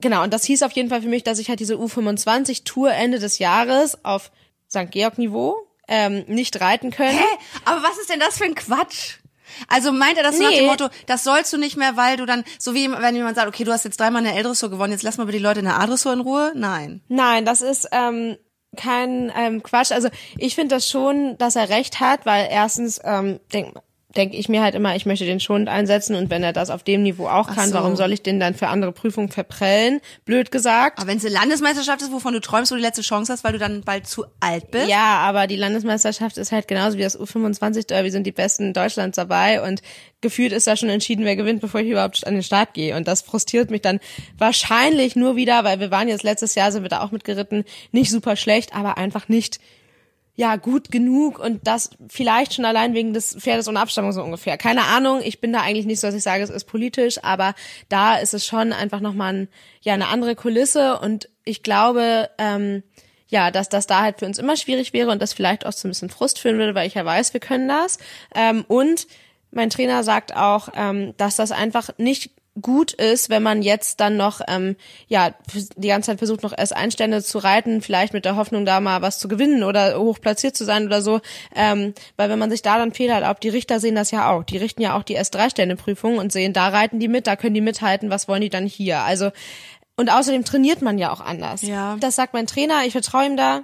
Genau, 0.00 0.22
und 0.22 0.34
das 0.34 0.44
hieß 0.44 0.62
auf 0.64 0.72
jeden 0.72 0.90
Fall 0.90 1.02
für 1.02 1.08
mich, 1.08 1.22
dass 1.22 1.38
ich 1.38 1.48
halt 1.48 1.60
diese 1.60 1.76
U25-Tour 1.76 2.92
Ende 2.92 3.20
des 3.20 3.38
Jahres 3.38 4.04
auf 4.04 4.30
St. 4.68 4.90
Georg-Niveau 4.90 5.56
ähm, 5.88 6.24
nicht 6.26 6.60
reiten 6.60 6.90
können. 6.90 7.16
Hä? 7.16 7.24
Aber 7.64 7.82
was 7.82 7.98
ist 7.98 8.10
denn 8.10 8.20
das 8.20 8.38
für 8.38 8.44
ein 8.44 8.54
Quatsch? 8.54 9.18
Also 9.68 9.92
meint 9.92 10.16
er 10.16 10.22
das 10.22 10.36
so 10.36 10.42
nach 10.42 10.50
Nee. 10.50 10.58
dem 10.58 10.66
Motto, 10.66 10.88
das 11.06 11.24
sollst 11.24 11.52
du 11.52 11.58
nicht 11.58 11.76
mehr, 11.76 11.96
weil 11.96 12.16
du 12.16 12.26
dann, 12.26 12.44
so 12.58 12.74
wie 12.74 12.90
wenn 12.90 13.16
jemand 13.16 13.36
sagt, 13.36 13.48
okay, 13.48 13.64
du 13.64 13.72
hast 13.72 13.84
jetzt 13.84 14.00
dreimal 14.00 14.24
eine 14.24 14.34
L-Dressur 14.36 14.70
gewonnen, 14.70 14.92
jetzt 14.92 15.02
lass 15.02 15.18
mal 15.18 15.24
bitte 15.24 15.38
die 15.38 15.44
Leute 15.44 15.60
in 15.60 15.66
der 15.66 15.80
A-Dressur 15.80 16.12
in 16.12 16.20
Ruhe? 16.20 16.52
Nein. 16.54 17.02
Nein, 17.08 17.44
das 17.44 17.62
ist 17.62 17.88
ähm, 17.92 18.36
kein 18.76 19.32
ähm, 19.36 19.62
Quatsch. 19.62 19.92
Also 19.92 20.08
ich 20.38 20.54
finde 20.54 20.74
das 20.76 20.88
schon, 20.88 21.36
dass 21.38 21.56
er 21.56 21.68
recht 21.68 22.00
hat, 22.00 22.26
weil 22.26 22.48
erstens 22.50 23.00
ähm, 23.04 23.40
denk 23.52 23.74
denke 24.16 24.36
ich 24.36 24.48
mir 24.48 24.62
halt 24.62 24.74
immer, 24.74 24.94
ich 24.96 25.06
möchte 25.06 25.24
den 25.24 25.40
schonend 25.40 25.68
einsetzen 25.68 26.14
und 26.16 26.30
wenn 26.30 26.42
er 26.42 26.52
das 26.52 26.70
auf 26.70 26.82
dem 26.82 27.02
Niveau 27.02 27.28
auch 27.28 27.54
kann, 27.54 27.68
so. 27.68 27.74
warum 27.74 27.96
soll 27.96 28.12
ich 28.12 28.22
den 28.22 28.40
dann 28.40 28.54
für 28.54 28.68
andere 28.68 28.92
Prüfungen 28.92 29.30
verprellen? 29.30 30.00
Blöd 30.24 30.50
gesagt. 30.50 30.98
Aber 30.98 31.08
wenn 31.08 31.18
es 31.18 31.24
eine 31.24 31.34
Landesmeisterschaft 31.34 32.02
ist, 32.02 32.12
wovon 32.12 32.32
du 32.32 32.40
träumst, 32.40 32.70
wo 32.70 32.76
du 32.76 32.80
die 32.80 32.86
letzte 32.86 33.02
Chance 33.02 33.32
hast, 33.32 33.44
weil 33.44 33.52
du 33.52 33.58
dann 33.58 33.82
bald 33.82 34.06
zu 34.06 34.24
alt 34.40 34.70
bist? 34.70 34.88
Ja, 34.88 35.16
aber 35.18 35.46
die 35.46 35.56
Landesmeisterschaft 35.56 36.38
ist 36.38 36.52
halt 36.52 36.68
genauso 36.68 36.98
wie 36.98 37.02
das 37.02 37.18
U25 37.18 37.86
Derby 37.86 38.10
sind 38.10 38.26
die 38.26 38.32
besten 38.32 38.72
Deutschlands 38.72 39.16
dabei 39.16 39.62
und 39.62 39.82
gefühlt 40.20 40.52
ist 40.52 40.66
da 40.66 40.76
schon 40.76 40.88
entschieden, 40.88 41.24
wer 41.24 41.36
gewinnt, 41.36 41.60
bevor 41.60 41.80
ich 41.80 41.88
überhaupt 41.88 42.26
an 42.26 42.34
den 42.34 42.42
Start 42.42 42.74
gehe 42.74 42.96
und 42.96 43.06
das 43.06 43.22
frustriert 43.22 43.70
mich 43.70 43.82
dann 43.82 44.00
wahrscheinlich 44.38 45.16
nur 45.16 45.36
wieder, 45.36 45.64
weil 45.64 45.80
wir 45.80 45.90
waren 45.90 46.08
jetzt 46.08 46.22
letztes 46.22 46.54
Jahr 46.54 46.72
sind 46.72 46.82
wir 46.82 46.88
da 46.88 47.02
auch 47.02 47.10
mitgeritten, 47.10 47.64
nicht 47.92 48.10
super 48.10 48.36
schlecht, 48.36 48.74
aber 48.74 48.96
einfach 48.96 49.28
nicht 49.28 49.60
ja, 50.36 50.56
gut 50.56 50.90
genug 50.90 51.38
und 51.38 51.66
das 51.66 51.90
vielleicht 52.08 52.54
schon 52.54 52.64
allein 52.64 52.92
wegen 52.94 53.14
des 53.14 53.36
Pferdes 53.38 53.68
ohne 53.68 53.80
Abstammung 53.80 54.12
so 54.12 54.22
ungefähr. 54.22 54.56
Keine 54.58 54.84
Ahnung, 54.84 55.20
ich 55.22 55.40
bin 55.40 55.52
da 55.52 55.60
eigentlich 55.60 55.86
nicht 55.86 56.00
so, 56.00 56.08
dass 56.08 56.14
ich 56.14 56.24
sage, 56.24 56.42
es 56.42 56.50
ist 56.50 56.64
politisch, 56.64 57.22
aber 57.22 57.54
da 57.88 58.16
ist 58.16 58.34
es 58.34 58.44
schon 58.44 58.72
einfach 58.72 59.00
nochmal 59.00 59.34
ein, 59.34 59.48
ja, 59.82 59.94
eine 59.94 60.08
andere 60.08 60.34
Kulisse 60.34 60.98
und 60.98 61.28
ich 61.44 61.62
glaube, 61.62 62.30
ähm, 62.38 62.82
ja, 63.28 63.50
dass 63.50 63.68
das 63.68 63.86
da 63.86 64.02
halt 64.02 64.18
für 64.18 64.26
uns 64.26 64.38
immer 64.38 64.56
schwierig 64.56 64.92
wäre 64.92 65.10
und 65.10 65.22
das 65.22 65.32
vielleicht 65.32 65.66
auch 65.66 65.74
zu 65.74 65.86
ein 65.86 65.90
bisschen 65.90 66.10
Frust 66.10 66.38
führen 66.38 66.58
würde, 66.58 66.74
weil 66.74 66.86
ich 66.86 66.94
ja 66.94 67.04
weiß, 67.04 67.32
wir 67.32 67.40
können 67.40 67.68
das. 67.68 67.98
Ähm, 68.34 68.64
und 68.66 69.06
mein 69.52 69.70
Trainer 69.70 70.02
sagt 70.02 70.34
auch, 70.34 70.68
ähm, 70.74 71.14
dass 71.16 71.36
das 71.36 71.52
einfach 71.52 71.90
nicht 71.96 72.32
gut 72.60 72.92
ist, 72.92 73.30
wenn 73.30 73.42
man 73.42 73.62
jetzt 73.62 74.00
dann 74.00 74.16
noch 74.16 74.40
ähm, 74.46 74.76
ja 75.08 75.34
die 75.76 75.88
ganze 75.88 76.10
Zeit 76.10 76.18
versucht 76.18 76.42
noch 76.42 76.56
erst 76.56 76.74
Einstände 76.74 77.22
zu 77.22 77.38
reiten, 77.38 77.82
vielleicht 77.82 78.12
mit 78.12 78.24
der 78.24 78.36
Hoffnung 78.36 78.64
da 78.64 78.80
mal 78.80 79.02
was 79.02 79.18
zu 79.18 79.26
gewinnen 79.26 79.64
oder 79.64 79.98
hoch 79.98 80.20
platziert 80.20 80.56
zu 80.56 80.64
sein 80.64 80.86
oder 80.86 81.02
so, 81.02 81.20
ähm, 81.54 81.94
weil 82.16 82.30
wenn 82.30 82.38
man 82.38 82.50
sich 82.50 82.62
da 82.62 82.78
dann 82.78 82.92
Fehler 82.92 83.14
erlaubt, 83.14 83.42
die 83.42 83.48
Richter 83.48 83.80
sehen 83.80 83.96
das 83.96 84.12
ja 84.12 84.30
auch, 84.30 84.44
die 84.44 84.58
richten 84.58 84.82
ja 84.82 84.96
auch 84.96 85.02
die 85.02 85.18
S3-Stände-Prüfung 85.18 86.18
und 86.18 86.32
sehen, 86.32 86.52
da 86.52 86.68
reiten 86.68 87.00
die 87.00 87.08
mit, 87.08 87.26
da 87.26 87.34
können 87.34 87.54
die 87.54 87.60
mithalten, 87.60 88.10
was 88.10 88.28
wollen 88.28 88.42
die 88.42 88.50
dann 88.50 88.66
hier? 88.66 89.00
Also 89.00 89.30
und 89.96 90.10
außerdem 90.10 90.44
trainiert 90.44 90.82
man 90.82 90.98
ja 90.98 91.12
auch 91.12 91.20
anders. 91.20 91.62
Ja. 91.62 91.96
Das 92.00 92.16
sagt 92.16 92.34
mein 92.34 92.46
Trainer, 92.46 92.84
ich 92.84 92.92
vertraue 92.92 93.26
ihm 93.26 93.36
da. 93.36 93.62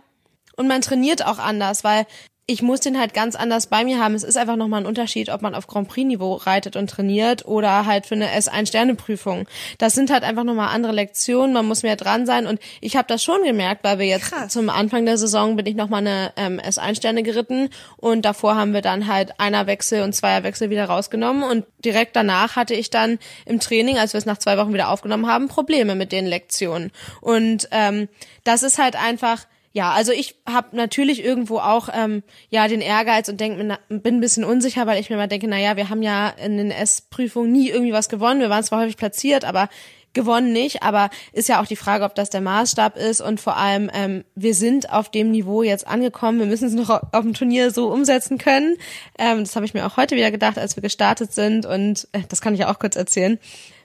Und 0.57 0.69
man 0.69 0.81
trainiert 0.81 1.25
auch 1.25 1.39
anders, 1.39 1.85
weil 1.85 2.07
ich 2.51 2.63
muss 2.63 2.81
den 2.81 2.99
halt 2.99 3.15
ganz 3.15 3.37
anders 3.37 3.69
bei 3.69 3.85
mir 3.85 4.01
haben. 4.01 4.17
Es 4.17 4.25
ist 4.25 4.37
einfach 4.37 4.57
nochmal 4.57 4.81
ein 4.81 4.87
Unterschied, 4.87 5.29
ob 5.31 5.41
man 5.41 5.55
auf 5.55 5.69
Grand 5.69 5.87
Prix-Niveau 5.87 6.35
reitet 6.35 6.75
und 6.75 6.91
trainiert 6.91 7.47
oder 7.47 7.87
halt 7.87 8.07
für 8.07 8.17
eine 8.17 8.27
S1-Sterne-Prüfung. 8.27 9.47
Das 9.79 9.95
sind 9.95 10.11
halt 10.11 10.25
einfach 10.25 10.43
nochmal 10.43 10.75
andere 10.75 10.91
Lektionen, 10.91 11.53
man 11.53 11.65
muss 11.67 11.85
mehr 11.85 11.95
dran 11.95 12.27
sein 12.27 12.49
und 12.49 12.59
ich 12.81 12.97
habe 12.97 13.07
das 13.07 13.23
schon 13.23 13.45
gemerkt, 13.45 13.85
weil 13.85 14.01
wir 14.01 14.07
jetzt 14.07 14.33
Krass. 14.33 14.53
zum 14.53 14.69
Anfang 14.69 15.07
der 15.07 15.17
Saison 15.17 15.55
bin 15.55 15.65
ich 15.67 15.77
nochmal 15.77 16.01
eine 16.01 16.33
ähm, 16.37 16.59
S1-Sterne 16.59 17.23
geritten 17.23 17.69
und 17.99 18.25
davor 18.25 18.57
haben 18.57 18.75
wir 18.75 18.83
dann 18.83 19.07
halt 19.07 19.39
einer 19.39 19.69
Wechsel 19.69 20.03
und 20.03 20.13
zweier 20.13 20.43
Wechsel 20.43 20.71
wieder 20.71 20.87
rausgenommen 20.87 21.45
und 21.45 21.65
direkt 21.85 22.17
danach 22.17 22.57
hatte 22.57 22.75
ich 22.75 22.91
dann 22.91 23.21
im 23.47 23.61
Training, 23.61 23.97
als 23.97 24.13
wir 24.13 24.19
es 24.19 24.27
nach 24.27 24.39
zwei 24.39 24.59
Wochen 24.59 24.75
wieder 24.75 24.89
aufgenommen 24.89 25.29
haben, 25.29 25.47
Probleme 25.47 25.95
mit 25.95 26.11
den 26.11 26.27
Lektionen. 26.27 26.91
Und 27.21 27.69
ähm, 27.71 28.09
das 28.43 28.65
ist 28.65 28.79
halt 28.79 28.97
einfach 28.97 29.47
ja, 29.73 29.93
also 29.93 30.13
ich 30.13 30.37
habe 30.49 30.77
natürlich 30.77 31.25
irgendwo 31.25 31.59
auch 31.59 31.89
ähm, 31.93 32.23
ja 32.49 32.67
den 32.67 32.81
Ehrgeiz 32.81 33.29
und 33.29 33.41
denk, 33.41 33.57
mir, 33.57 33.79
bin 33.89 34.17
ein 34.17 34.21
bisschen 34.21 34.45
unsicher, 34.45 34.87
weil 34.87 35.01
ich 35.01 35.11
mir 35.11 35.17
mal 35.17 35.29
denke, 35.29 35.47
na 35.49 35.59
ja, 35.59 35.77
wir 35.77 35.91
haben 35.91 36.03
ja 36.03 36.29
in 36.29 36.57
den 36.57 36.71
S-Prüfungen 36.71 37.53
nie 37.53 37.69
irgendwie 37.69 37.93
was 37.93 38.09
gewonnen. 38.09 38.41
Wir 38.41 38.51
waren 38.51 38.65
zwar 38.65 38.81
häufig 38.81 38.97
platziert, 38.97 39.45
aber 39.45 39.69
gewonnen 40.13 40.53
nicht. 40.53 40.83
Aber 40.83 41.11
ist 41.33 41.49
ja 41.49 41.61
auch 41.61 41.67
die 41.67 41.77
Frage, 41.77 42.05
ob 42.05 42.15
das 42.15 42.31
der 42.31 42.41
Maßstab 42.41 42.97
ist 42.97 43.21
und 43.21 43.41
vor 43.41 43.57
allem 43.57 43.91
ähm, 43.95 44.25
wir 44.35 44.55
sind 44.55 44.93
auf 44.93 45.11
dem 45.11 45.31
Niveau 45.31 45.63
jetzt 45.63 45.87
angekommen. 45.87 46.39
Wir 46.39 46.47
müssen 46.47 46.69
es 46.69 46.75
noch 46.75 46.91
auf 46.91 47.23
dem 47.23 47.35
Turnier 47.35 47.71
so 47.71 47.93
umsetzen 47.93 48.39
können. 48.39 48.77
Ähm, 49.19 49.41
das 49.41 49.57
habe 49.57 49.67
ich 49.67 49.75
mir 49.75 49.87
auch 49.87 49.97
heute 49.97 50.17
wieder 50.17 50.31
gedacht, 50.31 50.59
als 50.59 50.77
wir 50.77 50.83
gestartet 50.83 51.33
sind 51.33 51.67
und 51.67 52.09
äh, 52.13 52.23
das 52.29 52.41
kann 52.41 52.55
ich 52.55 52.61
ja 52.61 52.73
auch 52.73 52.79
kurz 52.79 52.97
erzählen. 52.97 53.39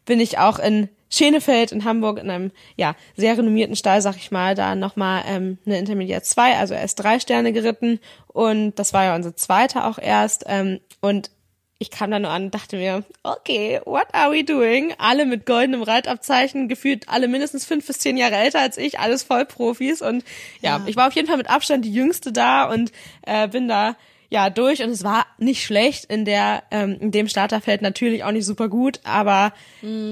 Bin 0.06 0.20
ich 0.20 0.38
auch 0.38 0.60
in 0.60 0.90
Schenefeld 1.10 1.72
in 1.72 1.86
Hamburg 1.86 2.20
in 2.20 2.30
einem 2.30 2.52
ja 2.76 2.96
sehr 3.16 3.38
renommierten 3.38 3.76
Stall, 3.76 4.02
sag 4.02 4.16
ich 4.18 4.32
mal, 4.32 4.56
da 4.56 4.76
nochmal 4.76 5.24
ähm, 5.28 5.58
eine 5.66 5.78
Intermediate 5.78 6.24
2, 6.26 6.58
also 6.58 6.74
erst 6.74 7.02
drei 7.02 7.20
Sterne 7.20 7.54
geritten 7.54 8.00
und 8.28 8.76
das 8.76 8.92
war 8.94 9.06
ja 9.06 9.16
unsere 9.16 9.36
zweite 9.36 9.86
auch 9.86 10.00
erst 10.00 10.44
ähm, 10.48 10.80
und 11.02 11.30
ich 11.78 11.92
kam 11.92 12.10
da 12.10 12.20
nur 12.20 12.32
an 12.32 12.46
und 12.46 12.56
dachte 12.56 12.78
mir, 12.78 13.04
okay, 13.24 13.82
what 13.86 14.08
are 14.14 14.32
we 14.34 14.46
doing? 14.46 14.94
Alle 14.98 15.26
mit 15.26 15.46
goldenem 15.46 15.84
Reitabzeichen, 15.84 16.70
gefühlt 16.70 17.10
alle 17.10 17.28
mindestens 17.28 17.66
fünf 17.66 17.86
bis 17.86 18.00
zehn 18.00 18.16
Jahre 18.16 18.36
älter 18.36 18.62
als 18.62 18.78
ich, 18.78 18.98
alles 19.00 19.24
Vollprofis 19.24 20.02
und 20.02 20.24
ja, 20.62 20.78
Ja. 20.78 20.84
ich 20.88 20.96
war 20.96 21.08
auf 21.08 21.14
jeden 21.14 21.28
Fall 21.28 21.38
mit 21.38 21.50
Abstand 21.50 21.84
die 21.86 21.94
Jüngste 21.94 22.32
da 22.32 22.70
und 22.72 22.92
äh, 23.24 23.48
bin 23.50 23.68
da 23.68 23.96
ja 24.30 24.50
durch 24.50 24.82
und 24.84 24.90
es 24.90 25.04
war 25.04 25.26
nicht 25.38 25.64
schlecht 25.64 26.06
in 26.06 26.26
der 26.26 26.64
ähm, 26.72 26.98
in 27.00 27.12
dem 27.12 27.28
Starterfeld 27.28 27.82
natürlich 27.82 28.24
auch 28.24 28.32
nicht 28.32 28.46
super 28.46 28.70
gut, 28.70 29.00
aber 29.04 29.54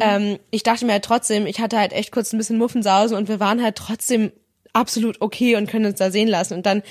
ähm, 0.02 0.40
ich 0.52 0.64
dachte 0.64 0.86
mir 0.86 0.94
halt 0.94 1.06
trotzdem, 1.06 1.46
ich 1.46 1.60
hatte 1.60 1.78
halt 1.78 1.94
echt 1.94 2.12
kurz 2.12 2.34
ein 2.34 2.38
bisschen 2.38 2.58
Muffensausen 2.58 3.18
und 3.18 3.28
wir 3.28 3.40
waren 3.40 3.62
halt 3.62 3.76
trotzdem 3.76 4.32
absolut 4.74 5.22
okay 5.22 5.56
und 5.56 5.70
können 5.70 5.86
uns 5.86 6.00
da 6.00 6.12
sehen 6.12 6.28
lassen. 6.28 6.56
Und 6.56 6.66
dann 6.66 6.84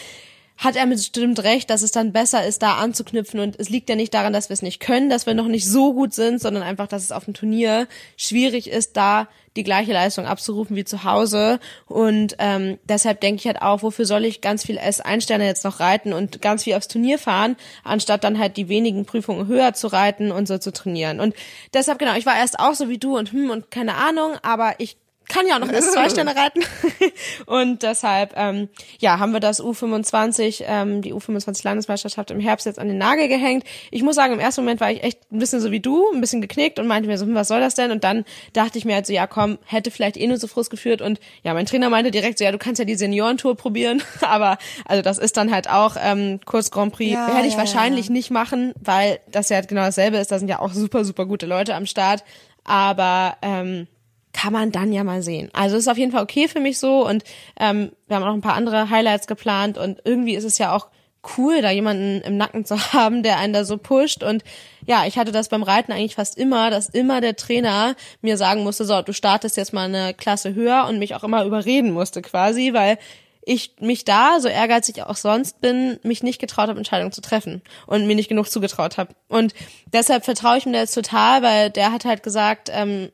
hat 0.59 0.77
er 0.77 0.87
bestimmt 0.87 1.43
recht, 1.43 1.71
dass 1.71 1.83
es 1.83 1.93
dann 1.93 2.13
besser 2.13 2.47
ist, 2.47 2.63
da 2.63 2.77
anzuknüpfen. 2.77 3.41
Und 3.41 3.59
es 3.59 3.69
liegt 3.69 3.89
ja 3.89 3.97
nicht 3.97 4.15
daran, 4.15 4.33
dass 4.33 4.49
wir 4.49 4.55
es 4.55 4.63
nicht 4.63 4.81
können, 4.81 5.11
dass 5.11 5.27
wir 5.27 5.35
noch 5.35 5.49
nicht 5.49 5.69
so 5.69 5.93
gut 5.93 6.15
sind, 6.15 6.41
sondern 6.41 6.63
einfach, 6.63 6.87
dass 6.87 7.03
es 7.03 7.13
auf 7.13 7.25
dem 7.25 7.35
Turnier 7.35 7.89
schwierig 8.17 8.71
ist, 8.71 8.97
da 8.97 9.29
die 9.57 9.65
gleiche 9.65 9.93
Leistung 9.93 10.27
abzurufen 10.27 10.77
wie 10.77 10.85
zu 10.85 11.05
Hause. 11.05 11.59
Und 11.87 12.37
ähm, 12.39 12.79
deshalb 12.85 13.21
denke 13.21 13.41
ich 13.41 13.47
halt 13.47 13.61
auch, 13.61 13.83
wofür 13.83 14.07
soll 14.07 14.25
ich 14.25 14.41
ganz 14.41 14.65
viel 14.65 14.79
S1-Sterne 14.79 15.47
jetzt 15.47 15.65
noch 15.65 15.81
reiten 15.81 16.13
und 16.13 16.41
ganz 16.41 16.65
viel 16.65 16.75
aufs 16.75 16.89
Turnier 16.89 17.19
fahren, 17.19 17.57
anstatt 17.85 18.25
dann 18.25 18.39
halt 18.39 18.57
die 18.57 18.69
wenigen 18.69 19.05
Prüfungen 19.05 19.47
höher 19.47 19.75
zu 19.75 19.89
reiten 19.89 20.33
und 20.33 20.49
so 20.49 20.59
zu 20.59 20.73
trainieren. 20.73 21.21
Und 21.21 21.35
deshalb, 21.75 21.99
genau, 21.99 22.15
ich 22.15 22.27
war 22.27 22.37
erst 22.37 22.59
auch 22.59 22.75
so 22.75 22.89
wie 22.89 22.99
du 22.99 23.19
und 23.19 23.33
hm 23.33 23.51
und 23.51 23.71
keine 23.71 23.95
Ahnung, 23.97 24.33
aber 24.43 24.75
ich 24.79 24.97
kann 25.29 25.47
ja 25.47 25.57
auch 25.57 25.61
noch 25.61 25.73
erst 25.73 25.93
zwei 25.93 26.09
Sterne 26.09 26.37
reiten. 26.37 26.63
und 27.47 27.83
deshalb, 27.83 28.35
ähm, 28.37 28.69
ja, 28.99 29.19
haben 29.19 29.33
wir 29.33 29.41
das 29.41 29.63
U25, 29.63 30.65
ähm, 30.67 31.03
die 31.03 31.15
U25 31.15 31.65
Landesmeisterschaft 31.65 32.31
im 32.31 32.41
Herbst 32.41 32.67
jetzt 32.67 32.79
an 32.79 32.89
den 32.89 32.99
Nagel 32.99 33.29
gehängt. 33.29 33.65
Ich 33.91 34.03
muss 34.03 34.17
sagen, 34.17 34.33
im 34.33 34.41
ersten 34.41 34.63
Moment 34.63 34.81
war 34.81 34.91
ich 34.91 35.03
echt 35.03 35.31
ein 35.33 35.39
bisschen 35.39 35.61
so 35.61 35.71
wie 35.71 35.81
du, 35.81 36.11
ein 36.13 36.21
bisschen 36.21 36.41
geknickt 36.41 36.79
und 36.79 36.87
meinte 36.87 37.09
mir 37.09 37.19
so, 37.19 37.27
hm, 37.27 37.35
was 37.35 37.49
soll 37.49 37.61
das 37.61 37.75
denn? 37.75 37.91
Und 37.91 38.05
dann 38.05 38.25
dachte 38.53 38.79
ich 38.79 38.85
mir 38.85 38.95
halt 38.95 39.07
so, 39.07 39.13
ja 39.13 39.27
komm, 39.27 39.59
hätte 39.65 39.91
vielleicht 39.91 40.17
eh 40.17 40.27
nur 40.27 40.39
so 40.39 40.47
Frust 40.47 40.71
geführt. 40.71 41.03
Und 41.03 41.21
ja, 41.43 41.55
mein 41.55 41.67
Trainer 41.67 41.91
meinte 41.91 42.11
direkt 42.11 42.39
so, 42.39 42.45
ja, 42.45 42.53
du 42.53 42.59
kannst 42.59 42.79
ja 42.79 42.85
die 42.85 42.95
Seniorentour 42.95 43.57
probieren. 43.57 44.03
Aber 44.21 44.59
also 44.85 45.03
das 45.03 45.19
ist 45.19 45.37
dann 45.37 45.53
halt 45.53 45.69
auch 45.69 45.97
ähm, 46.01 46.41
Kurs 46.45 46.71
Grand 46.71 46.93
Prix. 46.93 47.13
Ja, 47.13 47.35
Hätte 47.35 47.47
ich 47.47 47.55
ja, 47.55 47.59
wahrscheinlich 47.59 48.07
ja. 48.07 48.13
nicht 48.13 48.31
machen, 48.31 48.73
weil 48.81 49.21
das 49.31 49.49
ja 49.49 49.57
halt 49.57 49.69
genau 49.69 49.83
dasselbe 49.83 50.19
ist. 50.19 50.31
Da 50.31 50.39
sind 50.39 50.49
ja 50.49 50.59
auch 50.61 50.73
super, 50.73 51.05
super 51.05 51.27
gute 51.27 51.47
Leute 51.47 51.75
am 51.75 51.87
Start. 51.87 52.25
Aber 52.65 53.37
ähm, 53.43 53.89
kann 54.33 54.53
man 54.53 54.73
dann 54.73 54.93
ja 54.93 55.05
mal 55.05 55.23
sehen. 55.23 55.51
Also 55.53 55.77
ist 55.77 55.89
auf 55.89 55.99
jeden 55.99 56.13
Fall 56.13 56.23
okay 56.23 56.49
für 56.49 56.61
mich 56.61 56.79
so 56.79 57.07
und 57.07 57.25
ähm, 57.59 57.93
wir 58.07 58.17
haben 58.17 58.25
auch 58.25 58.35
ein 58.35 58.41
paar 58.41 58.55
andere 58.55 58.91
Highlights 58.91 59.27
geplant 59.27 59.79
und 59.79 60.01
irgendwie 60.05 60.35
ist 60.35 60.45
es 60.45 60.59
ja 60.59 60.75
auch 60.75 60.89
cool, 61.37 61.63
da 61.63 61.71
jemanden 61.71 62.21
im 62.23 62.37
Nacken 62.37 62.65
zu 62.65 62.79
haben, 62.93 63.23
der 63.23 63.39
einen 63.39 63.53
da 63.53 63.65
so 63.65 63.77
pusht 63.77 64.23
und 64.23 64.43
ja, 64.87 65.07
ich 65.07 65.19
hatte 65.19 65.33
das 65.33 65.49
beim 65.49 65.63
Reiten 65.63 65.93
eigentlich 65.93 66.17
fast 66.17 66.37
immer, 66.37 66.71
dass 66.71 66.89
immer 66.89 67.21
der 67.21 67.37
Trainer 67.37 67.95
mir 68.21 68.37
sagen 68.37 68.65
musste, 68.65 68.85
so, 68.85 69.01
du 69.03 69.13
startest 69.13 69.57
jetzt 69.57 69.73
mal 69.73 69.85
eine 69.85 70.15
Klasse 70.15 70.55
höher 70.55 70.87
und 70.89 70.99
mich 70.99 71.15
auch 71.15 71.25
immer 71.25 71.45
überreden 71.45 71.93
musste 71.93 72.23
quasi, 72.23 72.73
weil 72.73 72.99
ich 73.45 73.75
mich 73.81 74.05
da, 74.05 74.39
so 74.41 74.49
ehrgeizig 74.49 74.99
ich 74.99 75.03
auch 75.03 75.17
sonst 75.17 75.61
bin, 75.61 75.99
mich 76.05 76.23
nicht 76.23 76.41
getraut 76.41 76.69
habe, 76.69 76.79
Entscheidungen 76.79 77.13
zu 77.13 77.21
treffen 77.21 77.61
und 77.87 78.07
mir 78.07 78.15
nicht 78.15 78.29
genug 78.29 78.49
zugetraut 78.49 78.99
habe. 78.99 79.15
Und 79.29 79.53
deshalb 79.93 80.25
vertraue 80.25 80.59
ich 80.59 80.65
da 80.65 80.71
jetzt 80.71 80.95
total, 80.95 81.43
weil 81.43 81.71
der 81.71 81.93
hat 81.93 82.05
halt 82.05 82.23
gesagt, 82.23 82.71
ähm, 82.73 83.11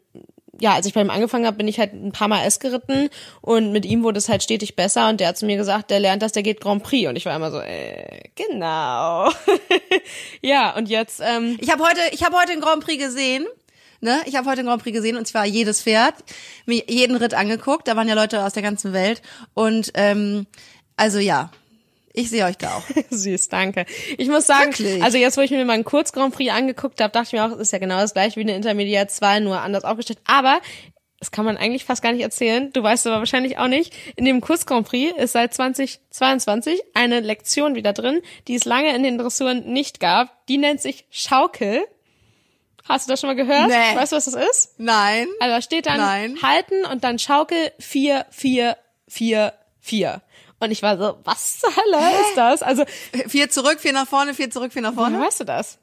ja, 0.60 0.74
als 0.74 0.86
ich 0.86 0.94
bei 0.94 1.00
ihm 1.00 1.10
angefangen 1.10 1.46
habe, 1.46 1.56
bin 1.56 1.68
ich 1.68 1.78
halt 1.78 1.92
ein 1.92 2.12
paar 2.12 2.28
Mal 2.28 2.44
S 2.44 2.60
geritten 2.60 3.08
und 3.40 3.72
mit 3.72 3.86
ihm 3.86 4.02
wurde 4.02 4.18
es 4.18 4.28
halt 4.28 4.42
stetig 4.42 4.76
besser 4.76 5.08
und 5.08 5.20
der 5.20 5.28
hat 5.28 5.38
zu 5.38 5.46
mir 5.46 5.56
gesagt, 5.56 5.90
der 5.90 6.00
lernt 6.00 6.22
das, 6.22 6.32
der 6.32 6.42
geht 6.42 6.60
Grand 6.60 6.82
Prix 6.82 7.08
und 7.08 7.16
ich 7.16 7.26
war 7.26 7.34
immer 7.34 7.50
so, 7.50 7.60
äh, 7.60 8.22
genau. 8.34 9.30
ja, 10.42 10.74
und 10.76 10.88
jetzt, 10.88 11.20
ähm, 11.24 11.56
Ich 11.60 11.70
habe 11.70 11.82
heute, 11.84 12.00
ich 12.12 12.24
habe 12.24 12.36
heute 12.36 12.52
den 12.52 12.60
Grand 12.60 12.84
Prix 12.84 13.02
gesehen. 13.02 13.46
Ne? 14.00 14.20
Ich 14.26 14.36
habe 14.36 14.48
heute 14.48 14.58
den 14.58 14.66
Grand 14.66 14.82
Prix 14.82 14.96
gesehen 14.96 15.16
und 15.16 15.26
zwar 15.26 15.44
jedes 15.44 15.82
Pferd, 15.82 16.14
jeden 16.66 17.16
Ritt 17.16 17.34
angeguckt. 17.34 17.88
Da 17.88 17.96
waren 17.96 18.08
ja 18.08 18.14
Leute 18.14 18.44
aus 18.44 18.52
der 18.52 18.62
ganzen 18.62 18.92
Welt 18.92 19.22
und 19.54 19.90
ähm, 19.94 20.46
also 20.96 21.18
ja, 21.18 21.50
ich 22.12 22.30
sehe 22.30 22.44
euch 22.44 22.56
da 22.56 22.74
auch. 22.76 22.82
Süß, 23.10 23.48
danke. 23.48 23.86
Ich 24.16 24.28
muss 24.28 24.46
sagen, 24.46 24.76
Wirklich? 24.76 25.02
also 25.02 25.18
jetzt, 25.18 25.36
wo 25.36 25.40
ich 25.40 25.50
mir 25.50 25.64
mal 25.64 25.74
einen 25.74 25.84
Kurz 25.84 26.12
Grand 26.12 26.34
Prix 26.34 26.52
angeguckt 26.52 27.00
habe, 27.00 27.12
dachte 27.12 27.28
ich 27.28 27.32
mir 27.32 27.44
auch, 27.44 27.52
es 27.52 27.60
ist 27.60 27.72
ja 27.72 27.78
genau 27.78 27.98
das 27.98 28.14
gleiche 28.14 28.36
wie 28.36 28.40
eine 28.40 28.56
Intermediate 28.56 29.12
2, 29.12 29.40
nur 29.40 29.60
anders 29.60 29.84
aufgestellt. 29.84 30.20
Aber 30.26 30.60
das 31.20 31.32
kann 31.32 31.44
man 31.44 31.56
eigentlich 31.56 31.84
fast 31.84 32.02
gar 32.02 32.12
nicht 32.12 32.22
erzählen. 32.22 32.72
Du 32.72 32.82
weißt 32.82 33.06
aber 33.08 33.18
wahrscheinlich 33.18 33.58
auch 33.58 33.66
nicht. 33.66 33.92
In 34.16 34.24
dem 34.24 34.40
Kurs 34.40 34.66
Grand 34.66 34.86
Prix 34.86 35.16
ist 35.18 35.32
seit 35.32 35.52
2022 35.52 36.80
eine 36.94 37.20
Lektion 37.20 37.74
wieder 37.74 37.92
drin, 37.92 38.20
die 38.46 38.54
es 38.54 38.64
lange 38.64 38.94
in 38.94 39.02
den 39.02 39.18
Dressuren 39.18 39.72
nicht 39.72 39.98
gab. 39.98 40.46
Die 40.46 40.58
nennt 40.58 40.80
sich 40.80 41.06
Schaukel. 41.10 41.84
Hast 42.84 43.06
du 43.06 43.12
das 43.12 43.20
schon 43.20 43.28
mal 43.28 43.34
gehört? 43.34 43.68
Nee. 43.68 43.96
Weißt 43.96 44.12
du, 44.12 44.16
was 44.16 44.26
das 44.26 44.34
ist? 44.34 44.74
Nein. 44.78 45.26
Also 45.40 45.56
da 45.56 45.62
steht 45.62 45.86
dann 45.86 45.98
Nein. 45.98 46.38
halten 46.42 46.84
und 46.90 47.02
dann 47.04 47.18
Schaukel 47.18 47.72
4, 47.80 48.26
4, 48.30 48.76
4, 49.08 49.52
4. 49.80 50.22
Und 50.60 50.70
ich 50.70 50.82
war 50.82 50.98
so, 50.98 51.18
was 51.24 51.60
zur 51.60 51.70
Hölle 51.74 51.98
ist 52.20 52.36
das? 52.36 52.62
Also, 52.62 52.84
Vier 53.28 53.48
zurück, 53.50 53.80
vier 53.80 53.92
nach 53.92 54.08
vorne, 54.08 54.34
vier 54.34 54.50
zurück, 54.50 54.72
vier 54.72 54.82
nach 54.82 54.96
woher 54.96 55.10
vorne. 55.10 55.24
weißt 55.24 55.40
du 55.40 55.44
das? 55.44 55.78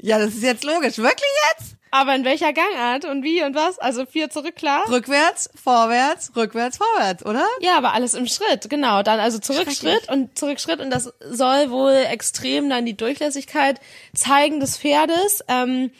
Ja, 0.00 0.18
das 0.18 0.34
ist 0.34 0.42
jetzt 0.42 0.64
logisch. 0.64 0.98
Wirklich 0.98 1.30
jetzt? 1.50 1.76
Aber 1.94 2.14
in 2.14 2.24
welcher 2.24 2.52
Gangart 2.54 3.04
und 3.04 3.22
wie 3.22 3.42
und 3.44 3.54
was? 3.54 3.78
Also 3.78 4.06
vier 4.06 4.30
zurück, 4.30 4.56
klar? 4.56 4.88
Rückwärts, 4.88 5.50
vorwärts, 5.54 6.32
rückwärts, 6.34 6.78
vorwärts, 6.78 7.24
oder? 7.26 7.46
Ja, 7.60 7.76
aber 7.76 7.92
alles 7.92 8.14
im 8.14 8.26
Schritt, 8.26 8.70
genau. 8.70 9.02
Dann 9.02 9.20
also 9.20 9.38
zurück 9.38 9.64
Schrecklich. 9.70 9.78
Schritt 9.78 10.08
und 10.08 10.38
zurück 10.38 10.58
Schritt 10.58 10.80
und 10.80 10.88
das 10.90 11.12
soll 11.20 11.70
wohl 11.70 11.92
extrem 11.92 12.70
dann 12.70 12.86
die 12.86 12.96
Durchlässigkeit 12.96 13.78
zeigen 14.14 14.58
des 14.58 14.78
Pferdes, 14.78 15.44
ähm, 15.48 15.90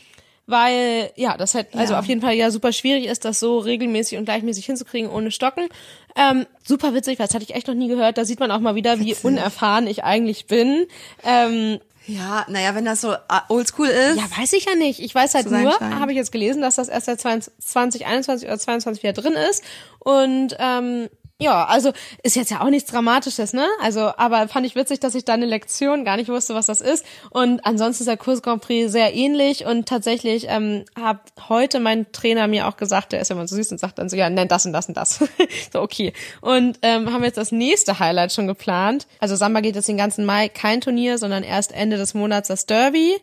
weil 0.46 1.10
ja 1.16 1.36
das 1.36 1.54
halt 1.54 1.68
also 1.74 1.94
Ja. 1.94 1.98
auf 2.00 2.06
jeden 2.06 2.20
Fall 2.20 2.34
ja 2.34 2.50
super 2.50 2.72
schwierig 2.72 3.06
ist, 3.06 3.24
das 3.24 3.40
so 3.40 3.58
regelmäßig 3.58 4.18
und 4.18 4.24
gleichmäßig 4.24 4.66
hinzukriegen 4.66 5.10
ohne 5.10 5.30
Stocken. 5.30 5.68
Ähm, 6.16 6.46
super 6.64 6.94
witzig, 6.94 7.18
weil 7.18 7.26
das 7.26 7.34
hatte 7.34 7.44
ich 7.44 7.54
echt 7.54 7.68
noch 7.68 7.74
nie 7.74 7.88
gehört. 7.88 8.18
Da 8.18 8.24
sieht 8.24 8.40
man 8.40 8.50
auch 8.50 8.60
mal 8.60 8.74
wieder, 8.74 8.98
wie 9.00 9.14
unerfahren 9.22 9.86
ich 9.86 10.04
eigentlich 10.04 10.46
bin. 10.46 10.86
Ähm, 11.24 11.78
Ja, 12.06 12.44
naja, 12.48 12.74
wenn 12.74 12.84
das 12.84 13.00
so 13.00 13.14
ah, 13.28 13.42
oldschool 13.48 13.86
ist. 13.86 14.16
Ja, 14.16 14.24
weiß 14.36 14.52
ich 14.54 14.64
ja 14.64 14.74
nicht. 14.74 14.98
Ich 15.00 15.14
weiß 15.14 15.34
halt 15.34 15.48
nur, 15.50 15.78
habe 15.80 16.10
ich 16.10 16.16
jetzt 16.18 16.32
gelesen, 16.32 16.60
dass 16.60 16.74
das 16.76 16.88
erst 16.88 17.06
seit 17.06 17.20
2021 17.20 18.48
oder 18.48 18.58
22 18.58 19.02
wieder 19.02 19.12
drin 19.12 19.34
ist. 19.34 19.62
Und 20.00 20.56
ähm, 20.58 21.08
Ja, 21.42 21.64
also 21.64 21.92
ist 22.22 22.36
jetzt 22.36 22.50
ja 22.50 22.60
auch 22.60 22.70
nichts 22.70 22.90
Dramatisches, 22.90 23.52
ne? 23.52 23.66
Also, 23.80 24.12
aber 24.16 24.48
fand 24.48 24.66
ich 24.66 24.74
witzig, 24.74 25.00
dass 25.00 25.14
ich 25.14 25.24
da 25.24 25.34
eine 25.34 25.46
Lektion 25.46 26.04
gar 26.04 26.16
nicht 26.16 26.28
wusste, 26.28 26.54
was 26.54 26.66
das 26.66 26.80
ist. 26.80 27.04
Und 27.30 27.64
ansonsten 27.66 28.02
ist 28.02 28.08
der 28.08 28.16
Kurs 28.16 28.42
Grand 28.42 28.62
Prix 28.62 28.90
sehr 28.92 29.14
ähnlich 29.14 29.64
und 29.64 29.88
tatsächlich 29.88 30.46
ähm, 30.48 30.84
hat 31.00 31.20
heute 31.48 31.80
mein 31.80 32.10
Trainer 32.12 32.46
mir 32.46 32.68
auch 32.68 32.76
gesagt, 32.76 33.12
der 33.12 33.20
ist 33.20 33.28
ja 33.28 33.36
immer 33.36 33.46
so 33.48 33.56
süß 33.56 33.72
und 33.72 33.78
sagt 33.78 33.98
dann 33.98 34.08
so, 34.08 34.16
ja, 34.16 34.30
nenn 34.30 34.48
das 34.48 34.66
und 34.66 34.72
das 34.72 34.88
und 34.88 34.96
das. 34.96 35.20
so, 35.72 35.80
okay. 35.80 36.12
Und 36.40 36.78
ähm, 36.82 37.12
haben 37.12 37.24
jetzt 37.24 37.38
das 37.38 37.52
nächste 37.52 37.98
Highlight 37.98 38.32
schon 38.32 38.46
geplant. 38.46 39.06
Also 39.18 39.36
Samba 39.36 39.60
geht 39.60 39.76
jetzt 39.76 39.88
den 39.88 39.96
ganzen 39.96 40.24
Mai 40.24 40.48
kein 40.48 40.80
Turnier, 40.80 41.18
sondern 41.18 41.42
erst 41.42 41.72
Ende 41.72 41.96
des 41.96 42.14
Monats 42.14 42.48
das 42.48 42.66
Derby 42.66 43.16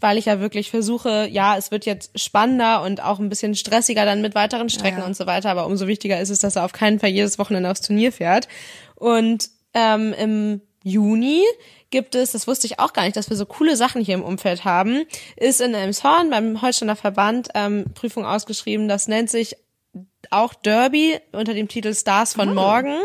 weil 0.00 0.18
ich 0.18 0.26
ja 0.26 0.40
wirklich 0.40 0.70
versuche, 0.70 1.28
ja, 1.30 1.56
es 1.56 1.70
wird 1.70 1.86
jetzt 1.86 2.18
spannender 2.18 2.82
und 2.82 3.02
auch 3.02 3.18
ein 3.18 3.28
bisschen 3.28 3.54
stressiger 3.54 4.04
dann 4.04 4.22
mit 4.22 4.34
weiteren 4.34 4.68
Strecken 4.68 4.98
ja, 4.98 5.02
ja. 5.02 5.06
und 5.06 5.16
so 5.16 5.26
weiter, 5.26 5.50
aber 5.50 5.66
umso 5.66 5.86
wichtiger 5.86 6.20
ist 6.20 6.30
es, 6.30 6.40
dass 6.40 6.56
er 6.56 6.64
auf 6.64 6.72
keinen 6.72 6.98
Fall 6.98 7.10
jedes 7.10 7.38
Wochenende 7.38 7.70
aufs 7.70 7.82
Turnier 7.82 8.12
fährt. 8.12 8.48
Und 8.96 9.50
ähm, 9.74 10.14
im 10.18 10.60
Juni 10.82 11.42
gibt 11.90 12.14
es, 12.14 12.32
das 12.32 12.46
wusste 12.46 12.66
ich 12.66 12.78
auch 12.78 12.92
gar 12.92 13.04
nicht, 13.04 13.16
dass 13.16 13.30
wir 13.30 13.36
so 13.36 13.46
coole 13.46 13.76
Sachen 13.76 14.02
hier 14.02 14.14
im 14.14 14.22
Umfeld 14.22 14.64
haben, 14.64 15.04
ist 15.36 15.60
in 15.60 15.74
Elmshorn 15.74 16.30
beim 16.30 16.62
Holsteiner 16.62 16.96
Verband 16.96 17.48
ähm, 17.54 17.86
Prüfung 17.94 18.24
ausgeschrieben, 18.24 18.88
das 18.88 19.08
nennt 19.08 19.30
sich 19.30 19.56
auch 20.30 20.54
Derby 20.54 21.18
unter 21.32 21.54
dem 21.54 21.68
Titel 21.68 21.94
Stars 21.94 22.34
von 22.34 22.50
oh. 22.50 22.54
Morgen. 22.54 22.96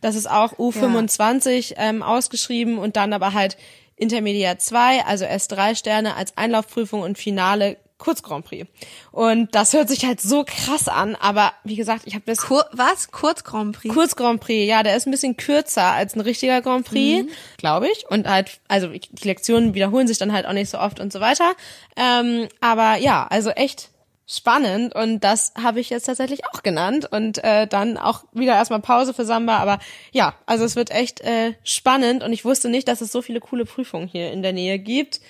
Das 0.00 0.14
ist 0.14 0.30
auch 0.30 0.54
U25 0.54 1.74
ja. 1.74 1.88
ähm, 1.88 2.02
ausgeschrieben 2.02 2.78
und 2.78 2.96
dann 2.96 3.12
aber 3.12 3.34
halt 3.34 3.56
Intermediate 4.00 4.58
2, 4.58 5.04
also 5.04 5.24
erst 5.24 5.52
drei 5.52 5.74
Sterne 5.74 6.16
als 6.16 6.36
Einlaufprüfung 6.36 7.02
und 7.02 7.18
Finale 7.18 7.76
Kurz 8.00 8.22
Grand 8.22 8.46
Prix. 8.46 8.66
Und 9.12 9.54
das 9.54 9.74
hört 9.74 9.88
sich 9.90 10.04
halt 10.06 10.20
so 10.22 10.42
krass 10.44 10.88
an, 10.88 11.14
aber 11.16 11.52
wie 11.64 11.76
gesagt, 11.76 12.04
ich 12.06 12.14
habe 12.14 12.24
das 12.26 12.38
Kur 12.38 12.64
was 12.72 13.10
Kurz 13.10 13.44
Grand 13.44 13.76
Prix. 13.76 13.94
Kurz 13.94 14.16
Grand 14.16 14.40
Prix, 14.40 14.66
ja, 14.66 14.82
der 14.82 14.96
ist 14.96 15.06
ein 15.06 15.10
bisschen 15.10 15.36
kürzer 15.36 15.84
als 15.84 16.16
ein 16.16 16.20
richtiger 16.20 16.62
Grand 16.62 16.86
Prix, 16.86 17.24
mhm. 17.24 17.30
glaube 17.58 17.88
ich. 17.88 18.06
Und 18.08 18.26
halt, 18.26 18.58
also 18.68 18.88
die 18.88 19.28
Lektionen 19.28 19.74
wiederholen 19.74 20.08
sich 20.08 20.18
dann 20.18 20.32
halt 20.32 20.46
auch 20.46 20.54
nicht 20.54 20.70
so 20.70 20.78
oft 20.78 20.98
und 20.98 21.12
so 21.12 21.20
weiter. 21.20 21.52
Ähm, 21.94 22.48
aber 22.60 22.96
ja, 22.96 23.26
also 23.28 23.50
echt 23.50 23.89
spannend 24.30 24.94
und 24.94 25.20
das 25.20 25.52
habe 25.60 25.80
ich 25.80 25.90
jetzt 25.90 26.04
tatsächlich 26.04 26.46
auch 26.46 26.62
genannt 26.62 27.08
und 27.10 27.42
äh, 27.42 27.66
dann 27.66 27.96
auch 27.96 28.24
wieder 28.32 28.54
erstmal 28.54 28.80
Pause 28.80 29.12
für 29.12 29.24
Samba, 29.24 29.58
aber 29.58 29.78
ja, 30.12 30.34
also 30.46 30.64
es 30.64 30.76
wird 30.76 30.90
echt 30.90 31.20
äh, 31.20 31.54
spannend 31.64 32.22
und 32.22 32.32
ich 32.32 32.44
wusste 32.44 32.68
nicht, 32.68 32.88
dass 32.88 33.00
es 33.00 33.12
so 33.12 33.22
viele 33.22 33.40
coole 33.40 33.64
Prüfungen 33.64 34.08
hier 34.08 34.32
in 34.32 34.42
der 34.42 34.52
Nähe 34.52 34.78
gibt. 34.78 35.20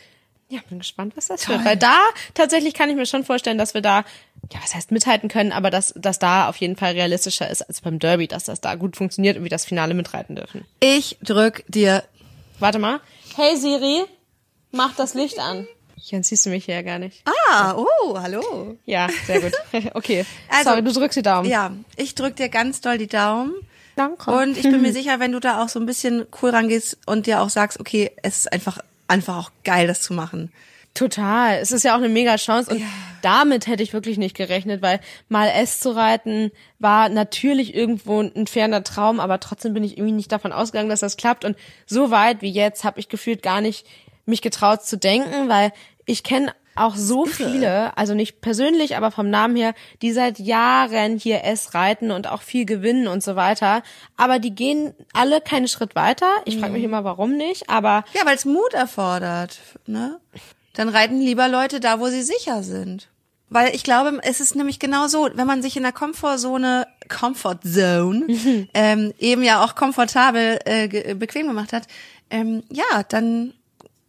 Ja, 0.49 0.59
bin 0.69 0.79
gespannt, 0.79 1.17
was 1.17 1.29
das 1.29 1.43
Toll. 1.43 1.57
wird, 1.57 1.65
weil 1.65 1.77
da 1.77 1.97
tatsächlich 2.35 2.75
kann 2.75 2.91
ich 2.91 2.97
mir 2.97 3.07
schon 3.07 3.25
vorstellen, 3.25 3.59
dass 3.59 3.75
wir 3.75 3.83
da 3.83 4.05
ja, 4.53 4.59
was 4.61 4.75
heißt 4.75 4.91
mithalten 4.91 5.29
können, 5.29 5.53
aber 5.53 5.71
dass 5.71 5.95
dass 5.97 6.19
da 6.19 6.49
auf 6.49 6.57
jeden 6.57 6.75
Fall 6.75 6.93
realistischer 6.93 7.49
ist 7.49 7.63
als 7.63 7.81
beim 7.81 8.01
Derby, 8.01 8.27
dass 8.27 8.45
das 8.45 8.61
da 8.61 8.75
gut 8.75 8.97
funktioniert 8.97 9.37
und 9.37 9.45
wir 9.45 9.51
das 9.51 9.65
Finale 9.65 9.95
mitreiten 9.95 10.35
dürfen. 10.35 10.65
Ich 10.81 11.19
drück 11.23 11.65
dir 11.69 12.03
Warte 12.61 12.79
mal. 12.79 13.01
Hey 13.37 13.57
Siri, 13.57 14.05
mach 14.71 14.95
das 14.95 15.15
Licht 15.15 15.39
an. 15.39 15.67
Dann 16.11 16.23
siehst 16.23 16.47
du 16.47 16.51
mich 16.51 16.65
hier 16.65 16.77
ja 16.77 16.83
gar 16.83 16.99
nicht. 16.99 17.23
Ah, 17.51 17.75
oh, 17.77 18.19
hallo. 18.19 18.77
Ja, 18.87 19.09
sehr 19.27 19.41
gut. 19.41 19.53
Okay. 19.95 20.25
Also, 20.49 20.71
Sorry, 20.71 20.83
du 20.83 20.93
drückst 20.93 21.19
die 21.19 21.23
Daumen. 21.23 21.49
Ja, 21.49 21.73
ich 21.97 22.15
drück 22.15 22.37
dir 22.37 22.49
ganz 22.49 22.81
doll 22.81 22.99
die 22.99 23.07
Daumen. 23.07 23.55
Danke. 23.97 24.31
Und 24.31 24.57
ich 24.57 24.63
bin 24.63 24.83
mir 24.83 24.93
sicher, 24.95 25.21
wenn 25.21 25.33
du 25.33 25.41
da 25.41 25.63
auch 25.63 25.69
so 25.69 25.79
ein 25.79 25.87
bisschen 25.87 26.27
cool 26.41 26.51
rangehst 26.51 26.99
und 27.07 27.27
dir 27.27 27.41
auch 27.41 27.51
sagst, 27.51 27.81
okay, 27.81 28.11
es 28.23 28.41
ist 28.41 28.53
einfach, 28.53 28.79
einfach 29.09 29.37
auch 29.37 29.51
geil, 29.65 29.87
das 29.87 30.01
zu 30.01 30.15
machen. 30.15 30.53
Total. 30.95 31.59
Es 31.59 31.71
ist 31.71 31.85
ja 31.85 31.93
auch 31.93 31.99
eine 31.99 32.09
mega 32.09 32.37
Chance 32.37 32.73
und 32.73 32.81
ja. 32.81 32.87
damit 33.23 33.69
hätte 33.69 33.83
ich 33.83 33.93
wirklich 33.93 34.19
nicht 34.19 34.37
gerechnet, 34.37 34.83
weil 34.83 35.01
mal 35.29 35.47
S 35.49 35.81
zu 35.81 35.95
reiten 35.95 36.51
war 36.79 37.09
natürlich 37.09 37.75
irgendwo 37.75 38.21
ein 38.21 38.47
ferner 38.49 38.83
Traum, 38.83 39.21
aber 39.21 39.39
trotzdem 39.39 39.73
bin 39.73 39.85
ich 39.85 39.97
irgendwie 39.97 40.17
nicht 40.17 40.33
davon 40.33 40.53
ausgegangen, 40.53 40.91
dass 40.91 41.01
das 41.01 41.17
klappt 41.17 41.45
und 41.45 41.57
so 41.87 42.11
weit 42.11 42.43
wie 42.43 42.51
jetzt 42.51 42.83
habe 42.83 42.99
ich 42.99 43.09
gefühlt 43.09 43.43
gar 43.43 43.61
nicht 43.61 43.87
mich 44.31 44.43
getraut 44.43 44.83
zu 44.85 44.97
denken, 44.97 45.49
weil 45.49 45.73
ich 46.07 46.23
kenne 46.23 46.53
auch 46.77 46.97
so 46.97 47.27
viele, 47.27 47.97
also 47.97 48.15
nicht 48.15 48.41
persönlich, 48.41 48.97
aber 48.97 49.11
vom 49.11 49.29
Namen 49.29 49.57
her, 49.57 49.75
die 50.03 50.13
seit 50.13 50.39
Jahren 50.39 51.19
hier 51.19 51.45
S 51.45 51.75
reiten 51.75 52.11
und 52.11 52.29
auch 52.29 52.43
viel 52.43 52.65
gewinnen 52.65 53.07
und 53.07 53.23
so 53.23 53.37
weiter. 53.37 53.83
Aber 54.17 54.39
die 54.39 54.55
gehen 54.55 54.95
alle 55.13 55.41
keinen 55.41 55.69
Schritt 55.69 55.95
weiter. 55.95 56.29
Ich 56.47 56.59
frage 56.59 56.73
mich 56.73 56.83
mhm. 56.83 56.89
immer, 56.89 57.05
warum 57.05 57.37
nicht, 57.37 57.69
aber. 57.69 58.05
Ja, 58.15 58.25
weil 58.25 58.37
es 58.37 58.45
Mut 58.45 58.73
erfordert, 58.73 59.59
ne? 59.87 60.21
Dann 60.75 60.89
reiten 60.89 61.21
lieber 61.21 61.49
Leute 61.49 61.81
da, 61.81 62.01
wo 62.01 62.07
sie 62.07 62.23
sicher 62.23 62.63
sind. 62.63 63.09
Weil 63.53 63.75
ich 63.75 63.83
glaube, 63.83 64.21
es 64.23 64.41
ist 64.41 64.55
nämlich 64.55 64.79
genau 64.79 65.09
so, 65.09 65.29
wenn 65.35 65.47
man 65.47 65.61
sich 65.61 65.77
in 65.77 65.83
der 65.83 65.93
Komfortzone, 65.93 66.87
Comfort 67.09 67.59
Zone, 67.65 68.27
mhm. 68.29 68.69
ähm, 68.75 69.13
eben 69.19 69.43
ja 69.43 69.65
auch 69.65 69.75
komfortabel, 69.75 70.61
äh, 70.65 71.15
bequem 71.15 71.49
gemacht 71.49 71.73
hat, 71.73 71.89
ähm, 72.31 72.63
ja, 72.71 73.03
dann 73.09 73.53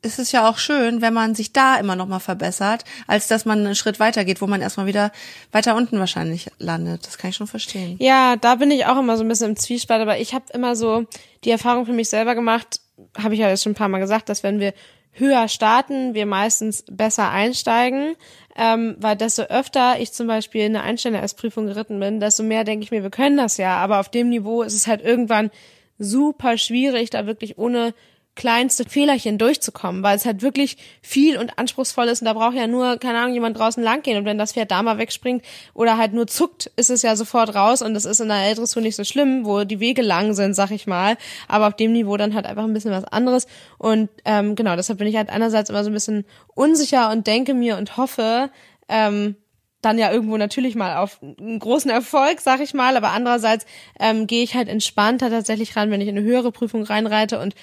ist 0.02 0.20
es 0.20 0.32
ja 0.32 0.50
auch 0.50 0.58
schön, 0.58 1.02
wenn 1.02 1.14
man 1.14 1.36
sich 1.36 1.54
da 1.54 1.78
immer 1.78 1.96
noch 1.96 2.08
mal 2.08 2.20
verbessert, 2.20 2.86
als 3.08 3.28
dass 3.28 3.46
man 3.46 3.60
einen 3.60 3.76
Schritt 3.76 4.00
weiter 4.00 4.26
geht, 4.26 4.42
wo 4.42 4.48
man 4.48 4.62
erstmal 4.62 4.88
wieder 4.88 5.12
weiter 5.52 5.76
unten 5.76 6.00
wahrscheinlich 6.00 6.50
landet. 6.58 7.06
Das 7.06 7.18
kann 7.18 7.30
ich 7.30 7.36
schon 7.36 7.48
verstehen. 7.48 7.98
Ja, 8.00 8.36
da 8.36 8.56
bin 8.56 8.72
ich 8.72 8.86
auch 8.88 8.98
immer 8.98 9.16
so 9.18 9.24
ein 9.24 9.28
bisschen 9.28 9.52
im 9.52 9.56
Zwiespalt, 9.56 10.02
aber 10.02 10.18
ich 10.18 10.34
habe 10.34 10.46
immer 10.54 10.76
so 10.76 11.06
die 11.44 11.52
Erfahrung 11.52 11.86
für 11.86 11.94
mich 11.94 12.10
selber 12.10 12.34
gemacht, 12.34 12.82
habe 13.18 13.36
ich 13.36 13.40
ja 13.40 13.50
jetzt 13.50 13.64
schon 13.64 13.74
ein 13.74 13.76
paar 13.76 13.90
Mal 13.90 14.00
gesagt, 14.00 14.30
dass 14.30 14.44
wenn 14.44 14.60
wir 14.60 14.74
höher 15.14 15.48
starten, 15.48 16.14
wir 16.14 16.26
meistens 16.26 16.84
besser 16.90 17.30
einsteigen, 17.30 18.16
ähm, 18.56 18.96
weil 19.00 19.16
desto 19.18 19.44
öfter 19.44 20.00
ich 20.00 20.14
zum 20.14 20.28
Beispiel 20.28 20.66
eine 20.66 20.82
Einsteigerprüfung 20.82 21.68
geritten 21.68 22.00
bin, 22.00 22.20
desto 22.20 22.44
mehr 22.44 22.64
denke 22.64 22.84
ich 22.84 22.92
mir, 22.92 23.04
wir 23.04 23.10
können 23.10 23.38
das 23.38 23.58
ja, 23.58 23.78
aber 23.78 24.00
auf 24.00 24.10
dem 24.10 24.30
Niveau 24.30 24.64
ist 24.64 24.74
es 24.74 24.88
halt 24.88 25.02
irgendwann 25.02 25.52
super 26.00 26.58
schwierig, 26.58 27.10
da 27.10 27.28
wirklich 27.28 27.58
ohne 27.58 27.94
kleinste 28.36 28.86
Fehlerchen 28.86 29.38
durchzukommen, 29.38 30.04
weil 30.04 30.16
es 30.16 30.26
halt 30.26 30.42
wirklich 30.42 30.78
viel 31.02 31.38
und 31.38 31.60
anspruchsvoll 31.60 32.08
ist 32.08 32.22
und 32.22 32.26
da 32.26 32.34
braucht 32.34 32.56
ja 32.56 32.66
nur, 32.66 32.98
keine 32.98 33.20
Ahnung, 33.20 33.34
jemand 33.34 33.58
draußen 33.58 33.84
langgehen 33.84 34.18
und 34.18 34.26
wenn 34.26 34.38
das 34.38 34.54
Pferd 34.54 34.72
da 34.72 34.82
mal 34.82 34.98
wegspringt 34.98 35.44
oder 35.74 35.98
halt 35.98 36.14
nur 36.14 36.28
zuckt, 36.28 36.72
ist 36.78 36.90
es 36.90 37.02
ja 37.02 37.16
sofort 37.16 37.54
raus 37.56 37.82
und 37.82 37.94
das 37.94 38.06
ist 38.06 38.22
in 38.22 38.30
der 38.30 38.38
Eldressur 38.38 38.82
nicht 38.82 38.96
so 38.96 39.04
schlimm, 39.04 39.46
wo 39.46 39.66
die 39.66 39.82
Wege 39.82 40.02
lang 40.02 40.34
sind, 40.34 40.54
sag 40.54 40.72
ich 40.72 40.88
mal, 40.88 41.18
aber 41.50 41.68
auf 41.68 41.76
dem 41.76 41.92
Niveau 41.92 42.16
dann 42.16 42.34
halt 42.34 42.46
einfach 42.46 42.64
ein 42.64 42.74
bisschen 42.74 42.92
was 42.92 43.04
anderes 43.04 43.48
und 43.78 44.10
ähm, 44.24 44.56
genau, 44.56 44.76
deshalb 44.78 45.00
bin 45.00 45.08
ich 45.08 45.18
halt 45.18 45.30
einerseits 45.30 45.70
immer 45.70 45.84
so 45.84 45.90
ein 45.90 45.94
bisschen 45.94 46.26
unsicher 46.56 47.12
und 47.12 47.28
denke 47.28 47.54
mir 47.54 47.78
und 47.78 47.98
hoffe, 47.98 48.50
ähm, 48.88 49.36
dann 49.82 49.98
ja 49.98 50.12
irgendwo 50.12 50.38
natürlich 50.38 50.76
mal 50.76 50.98
auf 50.98 51.22
einen 51.22 51.60
großen 51.60 51.92
Erfolg, 51.92 52.40
sag 52.40 52.62
ich 52.62 52.74
mal, 52.74 52.96
aber 52.96 53.10
andererseits 53.10 53.66
ähm, 54.00 54.28
gehe 54.28 54.44
ich 54.44 54.56
halt 54.56 54.70
entspannter 54.70 55.30
tatsächlich 55.30 55.76
ran, 55.76 55.92
wenn 55.92 56.02
ich 56.02 56.08
in 56.08 56.18
eine 56.18 56.26
höhere 56.26 56.52
Prüfung 56.52 56.84
reinreite 56.84 57.40
und 57.40 57.56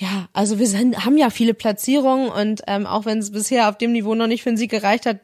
ja, 0.00 0.28
also 0.32 0.58
wir 0.58 0.66
sind, 0.66 1.04
haben 1.04 1.18
ja 1.18 1.28
viele 1.28 1.52
Platzierungen 1.52 2.30
und 2.30 2.62
ähm, 2.66 2.86
auch 2.86 3.04
wenn 3.04 3.18
es 3.18 3.32
bisher 3.32 3.68
auf 3.68 3.76
dem 3.76 3.92
Niveau 3.92 4.14
noch 4.14 4.28
nicht 4.28 4.42
für 4.42 4.48
einen 4.48 4.56
Sieg 4.56 4.70
gereicht 4.70 5.04
hat, 5.04 5.18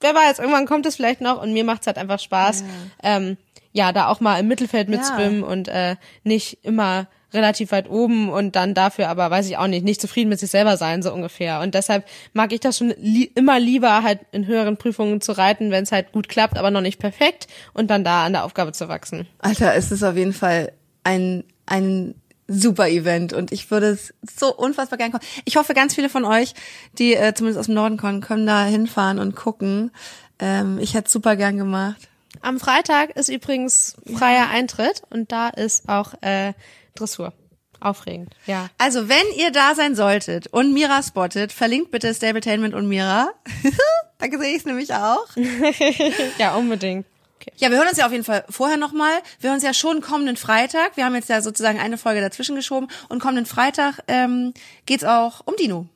wer 0.00 0.14
weiß, 0.14 0.38
irgendwann 0.38 0.66
kommt 0.66 0.86
es 0.86 0.94
vielleicht 0.94 1.20
noch 1.20 1.42
und 1.42 1.52
mir 1.52 1.64
macht's 1.64 1.88
halt 1.88 1.98
einfach 1.98 2.20
Spaß, 2.20 2.60
ja, 3.02 3.16
ähm, 3.16 3.36
ja 3.72 3.92
da 3.92 4.06
auch 4.06 4.20
mal 4.20 4.38
im 4.38 4.46
Mittelfeld 4.46 4.88
mitschwimmen 4.88 5.40
ja. 5.40 5.46
und 5.46 5.66
äh, 5.66 5.96
nicht 6.22 6.64
immer 6.64 7.08
relativ 7.32 7.72
weit 7.72 7.90
oben 7.90 8.28
und 8.28 8.54
dann 8.54 8.74
dafür 8.74 9.08
aber, 9.08 9.28
weiß 9.28 9.48
ich 9.48 9.56
auch 9.58 9.66
nicht, 9.66 9.84
nicht 9.84 10.00
zufrieden 10.00 10.28
mit 10.28 10.38
sich 10.38 10.50
selber 10.50 10.76
sein, 10.76 11.02
so 11.02 11.12
ungefähr. 11.12 11.60
Und 11.60 11.74
deshalb 11.74 12.06
mag 12.32 12.52
ich 12.52 12.60
das 12.60 12.78
schon 12.78 12.94
li 12.98 13.28
immer 13.34 13.58
lieber, 13.58 14.04
halt 14.04 14.20
in 14.30 14.46
höheren 14.46 14.76
Prüfungen 14.76 15.20
zu 15.20 15.32
reiten, 15.32 15.72
wenn 15.72 15.82
es 15.82 15.90
halt 15.90 16.12
gut 16.12 16.28
klappt, 16.28 16.56
aber 16.56 16.70
noch 16.70 16.80
nicht 16.80 17.00
perfekt 17.00 17.48
und 17.74 17.90
dann 17.90 18.04
da 18.04 18.24
an 18.24 18.34
der 18.34 18.44
Aufgabe 18.44 18.70
zu 18.70 18.88
wachsen. 18.88 19.26
Alter, 19.40 19.74
es 19.74 19.90
ist 19.90 20.04
auf 20.04 20.16
jeden 20.16 20.32
Fall 20.32 20.70
ein, 21.02 21.42
ein 21.66 22.14
super 22.48 22.88
Event 22.88 23.32
und 23.32 23.52
ich 23.52 23.70
würde 23.70 23.88
es 23.88 24.14
so 24.38 24.54
unfassbar 24.54 24.98
gern 24.98 25.10
kommen. 25.10 25.24
Ich 25.44 25.56
hoffe, 25.56 25.74
ganz 25.74 25.94
viele 25.94 26.08
von 26.08 26.24
euch, 26.24 26.54
die 26.98 27.14
äh, 27.14 27.34
zumindest 27.34 27.58
aus 27.58 27.66
dem 27.66 27.74
Norden 27.74 27.96
kommen, 27.96 28.20
können 28.20 28.46
da 28.46 28.64
hinfahren 28.64 29.18
und 29.18 29.34
gucken. 29.34 29.90
Ähm, 30.38 30.78
ich 30.78 30.94
hätte 30.94 31.10
super 31.10 31.36
gern 31.36 31.56
gemacht. 31.56 32.08
Am 32.42 32.60
Freitag 32.60 33.16
ist 33.16 33.28
übrigens 33.28 33.96
freier 34.14 34.48
Eintritt 34.50 35.02
und 35.10 35.32
da 35.32 35.48
ist 35.48 35.88
auch 35.88 36.14
äh, 36.22 36.52
Dressur. 36.94 37.32
Aufregend, 37.78 38.34
ja. 38.46 38.70
Also, 38.78 39.10
wenn 39.10 39.26
ihr 39.36 39.52
da 39.52 39.74
sein 39.74 39.94
solltet 39.94 40.46
und 40.46 40.72
Mira 40.72 41.02
spottet, 41.02 41.52
verlinkt 41.52 41.90
bitte 41.90 42.14
Stabletainment 42.14 42.74
und 42.74 42.88
Mira. 42.88 43.28
da 44.18 44.26
sehe 44.30 44.52
ich 44.52 44.58
es 44.58 44.64
nämlich 44.64 44.94
auch. 44.94 45.26
ja, 46.38 46.54
unbedingt. 46.56 47.06
Okay. 47.36 47.52
Ja, 47.56 47.70
wir 47.70 47.78
hören 47.78 47.88
uns 47.88 47.98
ja 47.98 48.06
auf 48.06 48.12
jeden 48.12 48.24
Fall 48.24 48.44
vorher 48.48 48.76
nochmal. 48.76 49.12
Wir 49.40 49.50
hören 49.50 49.56
uns 49.56 49.64
ja 49.64 49.74
schon 49.74 50.00
kommenden 50.00 50.36
Freitag. 50.36 50.96
Wir 50.96 51.04
haben 51.04 51.14
jetzt 51.14 51.28
ja 51.28 51.42
sozusagen 51.42 51.78
eine 51.78 51.98
Folge 51.98 52.20
dazwischen 52.20 52.56
geschoben. 52.56 52.88
Und 53.08 53.20
kommenden 53.20 53.46
Freitag 53.46 54.00
ähm, 54.08 54.54
geht's 54.86 55.04
auch 55.04 55.42
um 55.44 55.54
Dino. 55.56 55.86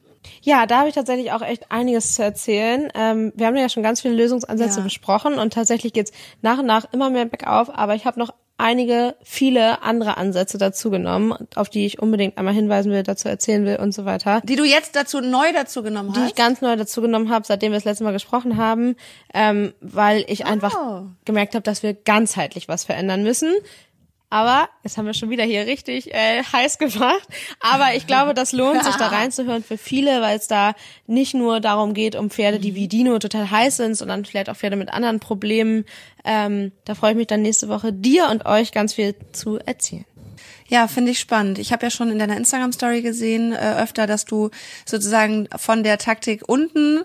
Ja, 0.43 0.67
da 0.67 0.81
habe 0.81 0.89
ich 0.89 0.95
tatsächlich 0.95 1.33
auch 1.33 1.43
echt 1.43 1.71
einiges 1.71 2.15
zu 2.15 2.23
erzählen. 2.23 2.91
Ähm, 2.95 3.33
wir 3.37 3.47
haben 3.47 3.57
ja 3.57 3.69
schon 3.69 3.83
ganz 3.83 4.03
viele 4.03 4.15
Lösungsansätze 4.15 4.79
ja. 4.79 4.85
besprochen 4.85 5.39
und 5.39 5.53
tatsächlich 5.53 5.93
geht's 5.93 6.13
nach 6.43 6.59
und 6.59 6.67
nach 6.67 6.93
immer 6.93 7.11
mehr 7.11 7.25
bergauf, 7.25 7.71
aber 7.71 7.95
ich 7.95 8.05
habe 8.05 8.19
noch 8.19 8.35
einige, 8.61 9.17
viele 9.23 9.83
andere 9.83 10.17
Ansätze 10.17 10.59
dazu 10.59 10.91
genommen, 10.91 11.35
auf 11.55 11.69
die 11.69 11.87
ich 11.87 12.01
unbedingt 12.01 12.39
einmal 12.39 12.55
hinweisen 12.55 12.93
will, 12.93 13.03
dazu 13.03 13.29
erzählen 13.29 13.65
will 13.65 13.77
und 13.77 13.93
so 13.93 14.05
weiter. 14.05 14.41
Die 14.45 14.57
du 14.57 14.65
jetzt 14.65 14.95
dazu 14.95 15.21
neu 15.21 15.53
dazu 15.53 15.83
genommen 15.83 16.11
hast? 16.11 16.19
Die 16.19 16.27
ich 16.27 16.35
ganz 16.35 16.61
neu 16.61 16.77
dazu 16.77 17.01
genommen 17.01 17.31
habe, 17.31 17.47
seitdem 17.47 17.73
wir 17.73 17.79
das 17.79 17.85
letzte 17.85 18.05
Mal 18.05 18.13
gesprochen 18.13 18.57
haben, 18.57 18.97
ähm, 19.35 19.73
weil 19.81 20.25
ich 20.29 20.45
oh. 20.45 20.49
einfach 20.49 21.03
gemerkt 21.25 21.55
habe, 21.55 21.63
dass 21.63 21.83
wir 21.83 21.95
ganzheitlich 21.95 22.69
was 22.69 22.85
verändern 22.85 23.23
müssen. 23.23 23.53
Aber 24.31 24.69
jetzt 24.85 24.97
haben 24.97 25.07
wir 25.07 25.15
schon 25.15 25.29
wieder 25.31 25.43
hier 25.43 25.67
richtig 25.67 26.15
äh, 26.15 26.43
heiß 26.45 26.79
gemacht. 26.79 27.27
Aber 27.59 27.95
ich 27.95 28.07
glaube, 28.07 28.33
das 28.33 28.53
lohnt 28.53 28.85
sich 28.85 28.95
da 28.95 29.07
reinzuhören 29.09 29.65
für 29.65 29.77
viele, 29.77 30.23
weil 30.23 30.39
es 30.39 30.47
da 30.47 30.75
nicht 31.09 31.35
nur 31.35 31.59
darum 31.61 31.95
geht, 31.95 32.15
um 32.15 32.31
Pferde, 32.31 32.61
die 32.61 32.77
wie 32.77 32.87
Dino 32.87 33.19
total 33.19 33.51
heiß 33.51 33.79
sind, 33.79 33.97
sondern 33.97 34.25
vielleicht 34.25 34.49
auch 34.49 34.57
Pferde 34.57 34.77
mit 34.77 34.93
anderen 34.93 35.19
Problemen. 35.19 35.85
Ähm, 36.25 36.71
da 36.85 36.95
freue 36.95 37.11
ich 37.11 37.17
mich 37.17 37.27
dann 37.27 37.43
nächste 37.43 37.69
Woche, 37.69 37.93
dir 37.93 38.29
und 38.31 38.47
euch 38.47 38.71
ganz 38.71 38.95
viel 38.95 39.17
zu 39.33 39.59
erzählen. 39.59 40.05
Ja, 40.71 40.87
finde 40.87 41.11
ich 41.11 41.19
spannend. 41.19 41.59
Ich 41.59 41.73
habe 41.73 41.85
ja 41.85 41.91
schon 41.91 42.11
in 42.11 42.19
deiner 42.21 42.37
Instagram-Story 42.37 43.03
gesehen, 43.03 43.53
äh, 43.53 43.75
öfter, 43.83 44.07
dass 44.07 44.25
du 44.25 44.51
sozusagen 44.87 45.49
von 45.57 45.83
der 45.83 45.99
Taktik 45.99 46.45
unten 46.47 47.01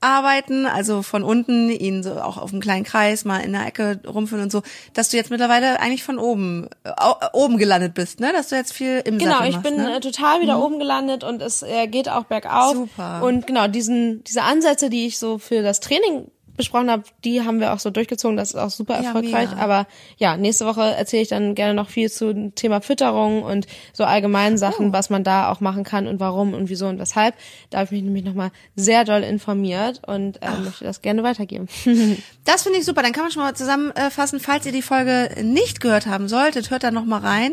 arbeiten, 0.00 0.64
also 0.64 1.02
von 1.02 1.22
unten 1.22 1.68
ihn 1.68 2.02
so 2.02 2.12
auch 2.14 2.38
auf 2.38 2.50
einem 2.50 2.62
kleinen 2.62 2.84
Kreis 2.84 3.26
mal 3.26 3.40
in 3.40 3.52
der 3.52 3.66
Ecke 3.66 4.00
rumführen 4.06 4.44
und 4.44 4.50
so, 4.50 4.62
dass 4.94 5.10
du 5.10 5.18
jetzt 5.18 5.30
mittlerweile 5.30 5.78
eigentlich 5.80 6.02
von 6.02 6.18
oben 6.18 6.68
äh, 6.84 6.92
oben 7.34 7.58
gelandet 7.58 7.92
bist, 7.92 8.20
ne? 8.20 8.32
Dass 8.32 8.48
du 8.48 8.56
jetzt 8.56 8.72
viel 8.72 9.02
im 9.04 9.18
Genau, 9.18 9.32
Sattel 9.32 9.48
ich 9.48 9.56
machst, 9.56 9.68
bin 9.68 9.76
ne? 9.76 9.96
äh, 9.96 10.00
total 10.00 10.40
wieder 10.40 10.64
oben 10.64 10.78
gelandet 10.78 11.22
und 11.22 11.42
es 11.42 11.62
äh, 11.62 11.86
geht 11.88 12.08
auch 12.08 12.24
bergauf. 12.24 12.72
Super. 12.74 13.22
Und 13.22 13.46
genau, 13.46 13.68
diesen 13.68 14.24
diese 14.24 14.42
Ansätze, 14.42 14.88
die 14.88 15.06
ich 15.06 15.18
so 15.18 15.36
für 15.36 15.62
das 15.62 15.80
Training 15.80 16.30
besprochen 16.60 16.90
habe, 16.90 17.02
die 17.24 17.42
haben 17.42 17.60
wir 17.60 17.72
auch 17.72 17.78
so 17.80 17.90
durchgezogen, 17.90 18.36
das 18.36 18.50
ist 18.50 18.56
auch 18.56 18.70
super 18.70 18.94
Ja, 19.00 19.06
erfolgreich. 19.08 19.50
mega. 19.50 19.60
Aber 19.62 19.86
ja, 20.16 20.36
nächste 20.36 20.66
Woche 20.66 20.82
erzähle 20.82 21.22
ich 21.22 21.28
dann 21.28 21.54
gerne 21.54 21.74
noch 21.74 21.88
viel 21.90 22.10
zu 22.10 22.32
dem 22.32 22.54
Thema 22.54 22.80
Fütterung 22.80 23.42
und 23.42 23.66
so 23.92 24.04
allgemeinen 24.04 24.58
Sachen, 24.58 24.90
Oh. 24.90 24.92
was 24.92 25.10
man 25.10 25.24
da 25.24 25.50
auch 25.50 25.60
machen 25.60 25.84
kann 25.84 26.06
und 26.06 26.20
warum 26.20 26.54
und 26.54 26.68
wieso 26.68 26.86
und 26.86 26.98
weshalb. 26.98 27.34
Da 27.70 27.78
habe 27.78 27.86
ich 27.86 27.90
mich 27.92 28.02
nämlich 28.02 28.24
nochmal 28.24 28.50
sehr 28.76 29.04
doll 29.04 29.22
informiert 29.22 30.02
und 30.06 30.42
äh, 30.42 30.50
möchte 30.64 30.84
das 30.84 31.02
gerne 31.02 31.22
weitergeben. 31.22 31.68
Das 32.44 32.62
finde 32.64 32.78
ich 32.78 32.84
super. 32.84 33.02
Dann 33.02 33.12
kann 33.12 33.22
man 33.24 33.30
schon 33.30 33.42
mal 33.42 33.54
zusammenfassen, 33.54 34.40
falls 34.40 34.66
ihr 34.66 34.72
die 34.72 34.82
Folge 34.82 35.30
nicht 35.42 35.80
gehört 35.80 36.06
haben 36.06 36.26
solltet, 36.26 36.70
hört 36.70 36.82
da 36.82 36.90
noch 36.90 37.04
mal 37.04 37.20
rein 37.20 37.52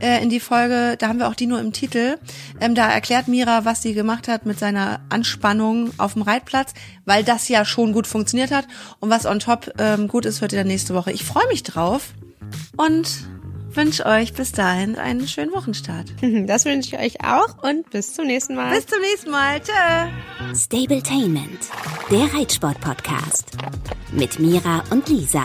äh, 0.00 0.22
in 0.22 0.30
die 0.30 0.40
Folge. 0.40 0.96
Da 0.98 1.08
haben 1.08 1.18
wir 1.18 1.28
auch 1.28 1.34
die 1.34 1.46
nur 1.46 1.60
im 1.60 1.72
Titel. 1.72 2.16
Ähm, 2.60 2.74
da 2.74 2.88
erklärt 2.90 3.28
Mira, 3.28 3.64
was 3.66 3.82
sie 3.82 3.92
gemacht 3.92 4.28
hat 4.28 4.46
mit 4.46 4.58
seiner 4.58 5.00
Anspannung 5.10 5.90
auf 5.98 6.14
dem 6.14 6.22
Reitplatz, 6.22 6.72
weil 7.04 7.22
das 7.24 7.48
ja 7.48 7.64
schon 7.66 7.92
gut 7.92 8.06
funktioniert 8.06 8.39
hat. 8.50 8.66
Und 9.00 9.10
was 9.10 9.26
on 9.26 9.40
top 9.40 9.72
ähm, 9.78 10.08
gut 10.08 10.24
ist, 10.24 10.40
hört 10.40 10.52
ihr 10.52 10.58
dann 10.60 10.68
nächste 10.68 10.94
Woche. 10.94 11.12
Ich 11.12 11.24
freue 11.24 11.46
mich 11.48 11.62
drauf 11.62 12.14
und 12.78 13.28
wünsche 13.76 14.06
euch 14.06 14.32
bis 14.32 14.52
dahin 14.52 14.96
einen 14.96 15.28
schönen 15.28 15.52
Wochenstart. 15.52 16.06
Das 16.46 16.64
wünsche 16.64 16.96
ich 16.96 17.02
euch 17.02 17.24
auch 17.24 17.62
und 17.62 17.90
bis 17.90 18.14
zum 18.14 18.26
nächsten 18.26 18.54
Mal. 18.54 18.74
Bis 18.74 18.86
zum 18.86 19.00
nächsten 19.00 19.30
Mal. 19.30 19.60
Tschö. 19.60 20.54
Stabletainment, 20.56 21.68
der 22.10 22.32
Reitsport-Podcast. 22.34 23.52
Mit 24.12 24.38
Mira 24.38 24.82
und 24.90 25.08
Lisa. 25.08 25.44